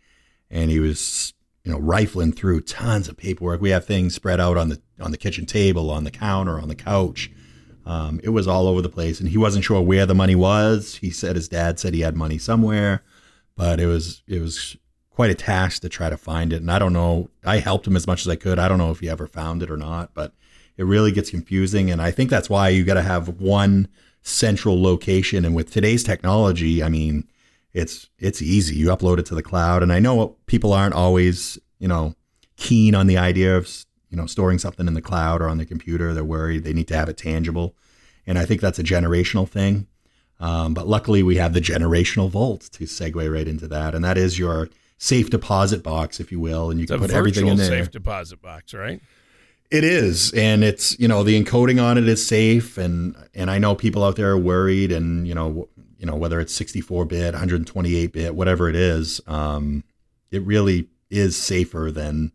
And 0.51 0.69
he 0.69 0.79
was, 0.79 1.33
you 1.63 1.71
know, 1.71 1.79
rifling 1.79 2.31
through 2.31 2.61
tons 2.61 3.07
of 3.07 3.17
paperwork. 3.17 3.59
We 3.59 3.71
have 3.71 3.85
things 3.85 4.13
spread 4.13 4.39
out 4.39 4.57
on 4.57 4.69
the 4.69 4.81
on 5.01 5.11
the 5.11 5.17
kitchen 5.17 5.45
table, 5.45 5.89
on 5.89 6.03
the 6.03 6.11
counter, 6.11 6.59
on 6.59 6.67
the 6.67 6.75
couch. 6.75 7.29
Um, 7.85 8.19
it 8.23 8.29
was 8.29 8.47
all 8.47 8.67
over 8.67 8.81
the 8.81 8.89
place, 8.89 9.19
and 9.19 9.29
he 9.29 9.37
wasn't 9.37 9.63
sure 9.63 9.81
where 9.81 10.05
the 10.05 10.15
money 10.15 10.35
was. 10.35 10.95
He 10.95 11.11
said 11.11 11.35
his 11.35 11.47
dad 11.47 11.79
said 11.79 11.93
he 11.93 12.01
had 12.01 12.15
money 12.15 12.37
somewhere, 12.37 13.03
but 13.55 13.79
it 13.79 13.85
was 13.85 14.23
it 14.27 14.41
was 14.41 14.75
quite 15.11 15.29
a 15.29 15.35
task 15.35 15.81
to 15.81 15.89
try 15.89 16.09
to 16.09 16.17
find 16.17 16.51
it. 16.51 16.61
And 16.61 16.71
I 16.71 16.79
don't 16.79 16.93
know. 16.93 17.29
I 17.45 17.59
helped 17.59 17.87
him 17.87 17.95
as 17.95 18.07
much 18.07 18.21
as 18.21 18.27
I 18.27 18.35
could. 18.35 18.59
I 18.59 18.67
don't 18.67 18.77
know 18.77 18.91
if 18.91 18.99
he 18.99 19.09
ever 19.09 19.27
found 19.27 19.63
it 19.63 19.71
or 19.71 19.77
not, 19.77 20.13
but 20.13 20.33
it 20.77 20.83
really 20.83 21.11
gets 21.11 21.29
confusing. 21.29 21.89
And 21.89 22.01
I 22.01 22.11
think 22.11 22.29
that's 22.29 22.49
why 22.49 22.69
you 22.69 22.83
got 22.83 22.95
to 22.95 23.01
have 23.01 23.39
one 23.39 23.87
central 24.23 24.81
location. 24.81 25.45
And 25.45 25.55
with 25.55 25.71
today's 25.71 26.03
technology, 26.03 26.83
I 26.83 26.89
mean, 26.89 27.27
it's 27.73 28.09
it's 28.17 28.41
easy. 28.41 28.75
You 28.75 28.87
upload 28.87 29.19
it 29.19 29.25
to 29.27 29.35
the 29.35 29.43
cloud, 29.43 29.83
and 29.83 29.91
I 29.91 29.99
know 29.99 30.37
people 30.47 30.73
aren't 30.73 30.95
always 30.95 31.59
you 31.77 31.87
know 31.87 32.15
keen 32.57 32.95
on 32.95 33.07
the 33.07 33.17
idea 33.17 33.55
of 33.57 33.85
you 34.09 34.17
know 34.17 34.25
storing 34.25 34.59
something 34.59 34.87
in 34.87 34.93
the 34.93 35.01
cloud 35.01 35.41
or 35.41 35.47
on 35.47 35.57
the 35.57 35.65
computer. 35.65 36.13
They're 36.13 36.23
worried 36.23 36.63
they 36.63 36.73
need 36.73 36.87
to 36.89 36.95
have 36.95 37.09
it 37.09 37.17
tangible, 37.17 37.75
and 38.25 38.37
I 38.37 38.45
think 38.45 38.61
that's 38.61 38.79
a 38.79 38.83
generational 38.83 39.47
thing. 39.47 39.87
Um, 40.39 40.73
but 40.73 40.87
luckily, 40.87 41.23
we 41.23 41.37
have 41.37 41.53
the 41.53 41.61
generational 41.61 42.29
vault 42.29 42.61
to 42.73 42.83
segue 42.83 43.33
right 43.33 43.47
into 43.47 43.67
that, 43.67 43.95
and 43.95 44.03
that 44.03 44.17
is 44.17 44.37
your 44.37 44.69
safe 44.97 45.29
deposit 45.29 45.83
box, 45.83 46.19
if 46.19 46.31
you 46.31 46.39
will, 46.39 46.69
and 46.69 46.79
you 46.79 46.83
it's 46.83 46.91
can 46.91 46.99
put 46.99 47.11
everything 47.11 47.47
in 47.47 47.57
there. 47.57 47.67
Safe 47.67 47.91
deposit 47.91 48.41
box, 48.41 48.73
right? 48.73 49.01
It 49.71 49.83
is, 49.83 50.31
and 50.33 50.63
it's 50.63 50.97
you 50.99 51.07
know 51.07 51.23
the 51.23 51.41
encoding 51.41 51.83
on 51.83 51.97
it 51.97 52.07
is 52.07 52.25
safe, 52.25 52.77
and 52.77 53.15
and 53.33 53.49
I 53.49 53.57
know 53.57 53.75
people 53.75 54.03
out 54.03 54.15
there 54.15 54.31
are 54.31 54.37
worried, 54.37 54.91
and 54.91 55.27
you 55.27 55.33
know 55.33 55.69
you 55.97 56.05
know 56.05 56.15
whether 56.15 56.39
it's 56.39 56.53
64 56.53 57.05
bit, 57.05 57.33
128 57.33 58.11
bit, 58.11 58.35
whatever 58.35 58.69
it 58.69 58.75
is, 58.75 59.21
um, 59.27 59.83
it 60.31 60.43
really 60.43 60.89
is 61.09 61.35
safer 61.35 61.91
than 61.91 62.31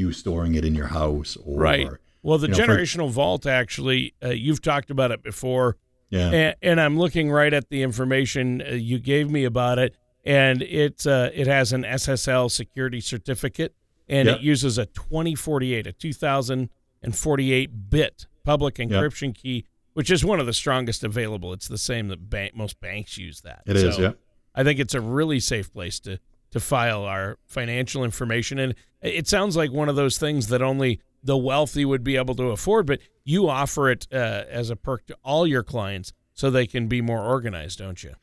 you 0.00 0.12
storing 0.12 0.54
it 0.54 0.64
in 0.64 0.74
your 0.74 0.88
house 0.88 1.36
or 1.44 1.60
right. 1.60 1.88
Well, 2.22 2.38
the 2.38 2.48
generational 2.48 3.08
for, 3.08 3.14
vault 3.14 3.46
actually, 3.46 4.14
uh, 4.22 4.28
you've 4.28 4.60
talked 4.60 4.90
about 4.90 5.10
it 5.10 5.22
before. 5.22 5.76
Yeah. 6.10 6.30
And, 6.30 6.56
and 6.60 6.80
I'm 6.80 6.98
looking 6.98 7.30
right 7.30 7.52
at 7.52 7.68
the 7.70 7.82
information 7.82 8.62
uh, 8.62 8.70
you 8.72 8.98
gave 8.98 9.30
me 9.30 9.44
about 9.44 9.78
it, 9.78 9.94
and 10.24 10.60
it 10.62 11.06
uh, 11.06 11.30
it 11.32 11.46
has 11.46 11.72
an 11.72 11.84
SSL 11.84 12.50
security 12.50 13.00
certificate, 13.00 13.74
and 14.08 14.26
yep. 14.26 14.38
it 14.38 14.42
uses 14.42 14.76
a 14.76 14.86
2048, 14.86 15.86
a 15.86 15.92
2048 15.92 17.90
bit 17.90 18.26
public 18.44 18.74
encryption 18.76 19.28
yep. 19.28 19.36
key, 19.36 19.64
which 19.94 20.10
is 20.10 20.24
one 20.24 20.40
of 20.40 20.46
the 20.46 20.52
strongest 20.52 21.04
available. 21.04 21.52
It's 21.52 21.68
the 21.68 21.78
same 21.78 22.08
that 22.08 22.28
bank, 22.28 22.56
most 22.56 22.80
banks 22.80 23.16
use 23.16 23.40
that. 23.42 23.62
It 23.66 23.78
so 23.78 23.88
is, 23.88 23.98
yeah. 23.98 24.12
I 24.54 24.64
think 24.64 24.80
it's 24.80 24.94
a 24.94 25.00
really 25.00 25.38
safe 25.38 25.72
place 25.72 26.00
to 26.00 26.18
to 26.50 26.60
file 26.60 27.04
our 27.04 27.38
financial 27.46 28.04
information. 28.04 28.58
And 28.58 28.74
it 29.02 29.28
sounds 29.28 29.56
like 29.56 29.70
one 29.70 29.88
of 29.88 29.96
those 29.96 30.18
things 30.18 30.48
that 30.48 30.62
only 30.62 31.00
the 31.22 31.36
wealthy 31.36 31.84
would 31.84 32.02
be 32.02 32.16
able 32.16 32.34
to 32.36 32.44
afford, 32.44 32.86
but 32.86 33.00
you 33.24 33.48
offer 33.48 33.90
it 33.90 34.06
uh, 34.12 34.44
as 34.48 34.70
a 34.70 34.76
perk 34.76 35.06
to 35.06 35.16
all 35.22 35.46
your 35.46 35.62
clients 35.62 36.12
so 36.34 36.50
they 36.50 36.66
can 36.66 36.88
be 36.88 37.00
more 37.00 37.22
organized, 37.22 37.78
don't 37.78 38.02
you? 38.02 38.14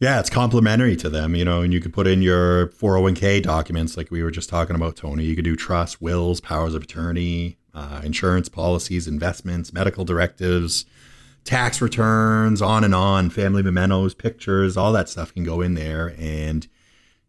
Yeah, 0.00 0.20
it's 0.20 0.30
complimentary 0.30 0.94
to 0.96 1.08
them, 1.08 1.34
you 1.34 1.44
know, 1.44 1.62
and 1.62 1.72
you 1.72 1.80
could 1.80 1.92
put 1.92 2.06
in 2.06 2.22
your 2.22 2.68
401k 2.68 3.42
documents 3.42 3.96
like 3.96 4.12
we 4.12 4.22
were 4.22 4.30
just 4.30 4.48
talking 4.48 4.76
about, 4.76 4.94
Tony. 4.94 5.24
You 5.24 5.34
could 5.34 5.44
do 5.44 5.56
trust, 5.56 6.00
wills, 6.00 6.40
powers 6.40 6.74
of 6.74 6.84
attorney, 6.84 7.58
uh, 7.74 8.02
insurance 8.04 8.48
policies, 8.48 9.08
investments, 9.08 9.72
medical 9.72 10.04
directives, 10.04 10.84
tax 11.42 11.80
returns, 11.80 12.62
on 12.62 12.84
and 12.84 12.94
on, 12.94 13.30
family 13.30 13.62
mementos, 13.62 14.14
pictures, 14.14 14.76
all 14.76 14.92
that 14.92 15.08
stuff 15.08 15.34
can 15.34 15.42
go 15.42 15.60
in 15.62 15.74
there. 15.74 16.14
And 16.16 16.68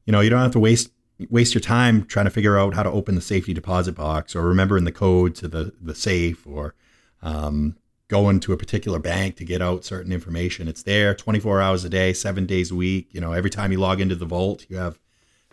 you 0.09 0.11
know, 0.11 0.21
you 0.21 0.31
don't 0.31 0.41
have 0.41 0.53
to 0.53 0.59
waste 0.59 0.89
waste 1.29 1.53
your 1.53 1.61
time 1.61 2.03
trying 2.03 2.25
to 2.25 2.31
figure 2.31 2.57
out 2.57 2.73
how 2.73 2.81
to 2.81 2.89
open 2.89 3.13
the 3.13 3.21
safety 3.21 3.53
deposit 3.53 3.91
box 3.91 4.35
or 4.35 4.41
remembering 4.41 4.83
the 4.83 4.91
code 4.91 5.35
to 5.35 5.47
the 5.47 5.71
the 5.79 5.93
safe 5.93 6.47
or 6.47 6.73
um, 7.21 7.75
going 8.07 8.39
to 8.39 8.51
a 8.51 8.57
particular 8.57 8.97
bank 8.97 9.35
to 9.35 9.45
get 9.45 9.61
out 9.61 9.85
certain 9.85 10.11
information. 10.11 10.67
It's 10.67 10.81
there 10.81 11.13
24 11.13 11.61
hours 11.61 11.83
a 11.83 11.89
day, 11.89 12.13
seven 12.13 12.47
days 12.47 12.71
a 12.71 12.75
week. 12.75 13.09
You 13.11 13.21
know, 13.21 13.33
every 13.33 13.51
time 13.51 13.71
you 13.71 13.79
log 13.79 14.01
into 14.01 14.15
the 14.15 14.25
vault, 14.25 14.65
you 14.67 14.77
have 14.77 14.97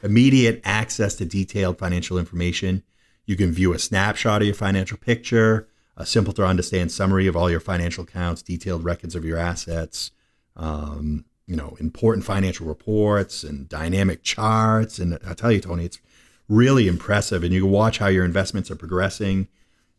immediate 0.02 0.62
access 0.64 1.16
to 1.16 1.26
detailed 1.26 1.78
financial 1.78 2.16
information. 2.16 2.82
You 3.26 3.36
can 3.36 3.52
view 3.52 3.74
a 3.74 3.78
snapshot 3.78 4.40
of 4.40 4.46
your 4.46 4.54
financial 4.54 4.96
picture, 4.96 5.68
a 5.98 6.06
simple 6.06 6.32
to 6.32 6.46
understand 6.46 6.92
summary 6.92 7.26
of 7.26 7.36
all 7.36 7.50
your 7.50 7.60
financial 7.60 8.04
accounts, 8.04 8.40
detailed 8.40 8.84
records 8.84 9.14
of 9.14 9.22
your 9.22 9.36
assets. 9.36 10.12
Um, 10.56 11.26
you 11.46 11.56
know 11.56 11.76
important 11.78 12.24
financial 12.24 12.66
reports 12.66 13.44
and 13.44 13.68
dynamic 13.68 14.22
charts. 14.22 14.98
And 14.98 15.18
i 15.26 15.34
tell 15.34 15.52
you 15.52 15.60
tony 15.60 15.84
it's 15.84 16.00
really 16.48 16.88
impressive. 16.88 17.42
And 17.42 17.52
you 17.52 17.62
can 17.62 17.70
watch 17.70 17.98
how 17.98 18.06
your 18.06 18.24
investments 18.24 18.70
are 18.70 18.76
progressing 18.76 19.48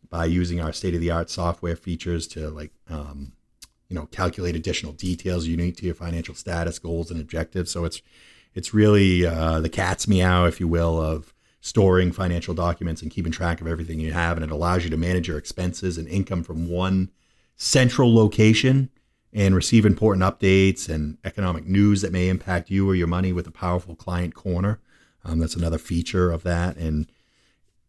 by 0.08 0.24
using 0.24 0.60
our 0.60 0.72
state 0.72 0.94
of 0.94 1.00
the 1.00 1.10
art 1.10 1.30
software 1.30 1.76
features 1.76 2.26
to 2.28 2.48
like 2.48 2.72
um, 2.88 3.32
you 3.88 3.94
know 3.94 4.06
calculate 4.06 4.56
additional 4.56 4.92
details 4.92 5.46
unique 5.46 5.76
to 5.78 5.86
your 5.86 5.94
financial 5.94 6.34
status 6.34 6.78
goals 6.78 7.10
and 7.10 7.20
objectives. 7.20 7.70
So 7.70 7.84
it's 7.84 8.00
it's 8.54 8.74
really 8.74 9.26
uh, 9.26 9.60
the 9.60 9.68
cat's 9.68 10.08
meow 10.08 10.46
if 10.46 10.60
you 10.60 10.68
will 10.68 11.00
of 11.00 11.34
storing 11.60 12.12
financial 12.12 12.54
documents 12.54 13.02
and 13.02 13.10
keeping 13.10 13.32
track 13.32 13.60
of 13.60 13.66
everything 13.66 14.00
you 14.00 14.12
have. 14.12 14.36
And 14.36 14.44
it 14.44 14.50
allows 14.50 14.84
you 14.84 14.90
to 14.90 14.96
manage 14.96 15.28
your 15.28 15.38
expenses 15.38 15.98
and 15.98 16.08
income 16.08 16.42
from 16.42 16.68
one 16.68 17.10
central 17.56 18.14
location 18.14 18.90
and 19.32 19.54
receive 19.54 19.84
important 19.84 20.24
updates 20.24 20.88
and 20.88 21.18
economic 21.24 21.66
news 21.66 22.00
that 22.02 22.12
may 22.12 22.28
impact 22.28 22.70
you 22.70 22.88
or 22.88 22.94
your 22.94 23.06
money 23.06 23.32
with 23.32 23.46
a 23.46 23.52
powerful 23.52 23.94
client 23.94 24.34
corner. 24.34 24.80
Um, 25.24 25.38
that's 25.38 25.56
another 25.56 25.78
feature 25.78 26.30
of 26.30 26.42
that. 26.44 26.76
And 26.76 27.10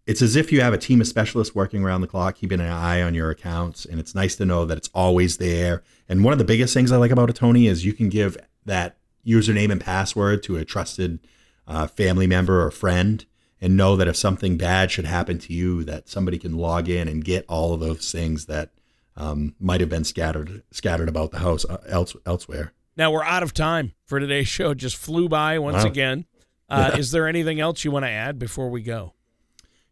it's 0.06 0.22
as 0.22 0.36
if 0.36 0.52
you 0.52 0.62
have 0.62 0.74
a 0.74 0.78
team 0.78 1.02
of 1.02 1.08
specialists 1.08 1.56
working 1.56 1.84
around 1.84 2.02
the 2.02 2.08
clock, 2.08 2.36
keeping 2.36 2.60
an 2.60 2.68
eye 2.68 3.02
on 3.02 3.14
your 3.14 3.30
accounts. 3.30 3.86
And 3.86 4.00
it's 4.00 4.16
nice 4.16 4.36
to 4.38 4.46
know 4.46 4.66
that 4.66 4.78
it's 4.78 4.90
always 4.94 5.38
there. 5.38 5.84
And 6.10 6.24
one 6.24 6.34
of 6.34 6.40
the 6.40 6.46
biggest 6.46 6.74
things 6.74 6.92
I 6.92 6.98
like 6.98 7.12
about 7.12 7.30
a 7.30 7.34
Tony 7.34 7.68
is 7.68 7.86
you 7.86 7.94
can 7.94 8.10
give 8.10 8.36
that 8.66 8.98
username 9.26 9.72
and 9.72 9.80
password 9.80 10.44
to 10.44 10.58
a 10.58 10.66
trusted 10.66 11.20
uh, 11.68 11.88
family 11.88 12.28
member 12.28 12.66
or 12.66 12.72
friend 12.72 13.26
and 13.62 13.78
know 13.78 13.96
that 13.96 14.08
if 14.08 14.16
something 14.16 14.58
bad 14.58 14.90
should 14.90 15.06
happen 15.06 15.38
to 15.40 15.54
you, 15.54 15.84
that 15.84 16.10
somebody 16.10 16.38
can 16.38 16.58
log 16.58 16.90
in 16.90 17.08
and 17.08 17.24
get 17.24 17.46
all 17.48 17.74
of 17.74 17.80
those 17.80 18.12
things 18.12 18.46
that 18.48 18.72
um, 19.20 19.54
might 19.60 19.82
have 19.82 19.90
been 19.90 20.06
scattered 20.06 20.64
scattered 20.72 21.10
about 21.10 21.32
the 21.32 21.40
house 21.40 21.66
uh, 21.66 21.78
else, 21.88 22.16
elsewhere. 22.26 22.74
Now 22.96 23.12
we're 23.12 23.24
out 23.24 23.44
of 23.44 23.54
time 23.54 23.94
for 24.06 24.20
today's 24.20 24.48
show. 24.48 24.74
Just 24.74 24.98
flew 24.98 25.30
by 25.30 25.60
once 25.60 25.84
wow. 25.84 25.90
again. 25.90 26.26
Uh, 26.72 26.92
yeah. 26.94 27.00
Is 27.00 27.10
there 27.10 27.28
anything 27.28 27.60
else 27.60 27.84
you 27.84 27.90
want 27.90 28.06
to 28.06 28.10
add 28.12 28.38
before 28.38 28.70
we 28.70 28.84
go? 28.84 29.16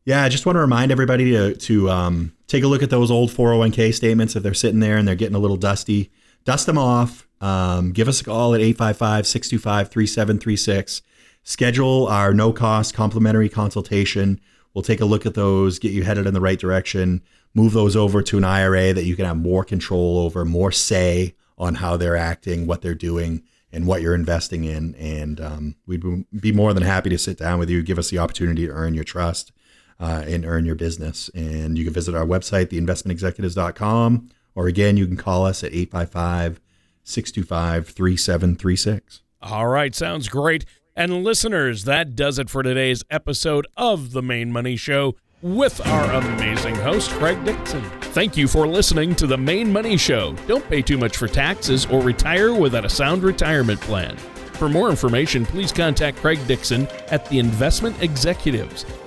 Yeah, 0.05 0.23
I 0.23 0.29
just 0.29 0.45
want 0.45 0.57
to 0.57 0.59
remind 0.59 0.91
everybody 0.91 1.31
to 1.31 1.55
to 1.55 1.89
um, 1.89 2.33
take 2.45 2.63
a 2.63 2.67
look 2.67 2.83
at 2.83 2.91
those 2.91 3.09
old 3.09 3.31
401k 3.31 3.91
statements 3.95 4.35
if 4.35 4.43
they're 4.43 4.53
sitting 4.53 4.79
there 4.79 4.95
and 4.95 5.07
they're 5.07 5.15
getting 5.15 5.35
a 5.35 5.39
little 5.39 5.57
dusty. 5.57 6.11
Dust 6.45 6.67
them 6.67 6.77
off. 6.77 7.27
Um, 7.41 7.93
give 7.93 8.07
us 8.07 8.21
a 8.21 8.23
call 8.23 8.53
at 8.53 8.61
855 8.61 9.25
625 9.25 9.89
3736. 9.89 11.01
Schedule 11.41 12.05
our 12.05 12.31
no 12.31 12.53
cost 12.53 12.93
complimentary 12.93 13.49
consultation. 13.49 14.39
We'll 14.75 14.83
take 14.83 15.01
a 15.01 15.05
look 15.05 15.25
at 15.25 15.33
those, 15.33 15.79
get 15.79 15.93
you 15.93 16.03
headed 16.03 16.27
in 16.27 16.35
the 16.35 16.41
right 16.41 16.59
direction 16.59 17.23
move 17.57 17.73
those 17.73 17.95
over 17.95 18.21
to 18.21 18.37
an 18.37 18.43
IRA 18.43 18.93
that 18.93 19.05
you 19.05 19.15
can 19.15 19.25
have 19.25 19.35
more 19.35 19.63
control 19.63 20.19
over, 20.19 20.45
more 20.45 20.71
say 20.71 21.35
on 21.57 21.73
how 21.75 21.97
they're 21.97 22.15
acting, 22.15 22.67
what 22.67 22.83
they're 22.83 22.93
doing, 22.93 23.41
and 23.71 23.87
what 23.87 23.99
you're 23.99 24.13
investing 24.13 24.63
in. 24.63 24.93
And 24.93 25.41
um, 25.41 25.75
we'd 25.87 26.03
be 26.39 26.51
more 26.51 26.71
than 26.71 26.83
happy 26.83 27.09
to 27.09 27.17
sit 27.17 27.39
down 27.39 27.57
with 27.57 27.67
you, 27.67 27.81
give 27.81 27.97
us 27.97 28.11
the 28.11 28.19
opportunity 28.19 28.67
to 28.67 28.71
earn 28.71 28.93
your 28.93 29.03
trust 29.03 29.51
uh, 29.99 30.23
and 30.27 30.45
earn 30.45 30.65
your 30.65 30.75
business. 30.75 31.31
And 31.33 31.79
you 31.79 31.83
can 31.83 31.93
visit 31.93 32.13
our 32.13 32.25
website, 32.27 32.67
theinvestmentexecutives.com, 32.67 34.29
or 34.53 34.67
again, 34.67 34.95
you 34.95 35.07
can 35.07 35.17
call 35.17 35.43
us 35.43 35.63
at 35.63 35.73
855 35.73 36.61
625 37.03 37.87
3736. 37.89 39.21
All 39.41 39.67
right, 39.67 39.95
sounds 39.95 40.29
great. 40.29 40.63
And 40.95 41.23
listeners, 41.23 41.85
that 41.85 42.15
does 42.15 42.37
it 42.37 42.51
for 42.51 42.61
today's 42.61 43.03
episode 43.09 43.65
of 43.75 44.11
The 44.11 44.21
Maine 44.21 44.51
Money 44.51 44.75
Show 44.75 45.15
with 45.41 45.85
our 45.85 46.13
amazing 46.13 46.75
host, 46.75 47.11
Craig 47.11 47.43
Dixon. 47.45 47.83
Thank 48.01 48.35
you 48.35 48.47
for 48.47 48.67
listening 48.67 49.15
to 49.15 49.27
the 49.27 49.37
Maine 49.37 49.71
Money 49.71 49.95
Show. 49.95 50.33
Don't 50.47 50.67
pay 50.67 50.81
too 50.81 50.97
much 50.97 51.17
for 51.17 51.27
taxes 51.27 51.85
or 51.85 52.01
retire 52.01 52.53
without 52.53 52.85
a 52.85 52.89
sound 52.89 53.21
retirement 53.21 53.79
plan. 53.81 54.17
For 54.17 54.67
more 54.67 54.89
information, 54.89 55.45
please 55.45 55.71
contact 55.71 56.17
Craig 56.17 56.39
Dixon 56.47 56.87
at 57.11 57.25
the 57.29 57.37
Investment 57.37 58.01
Executives. 58.01 58.85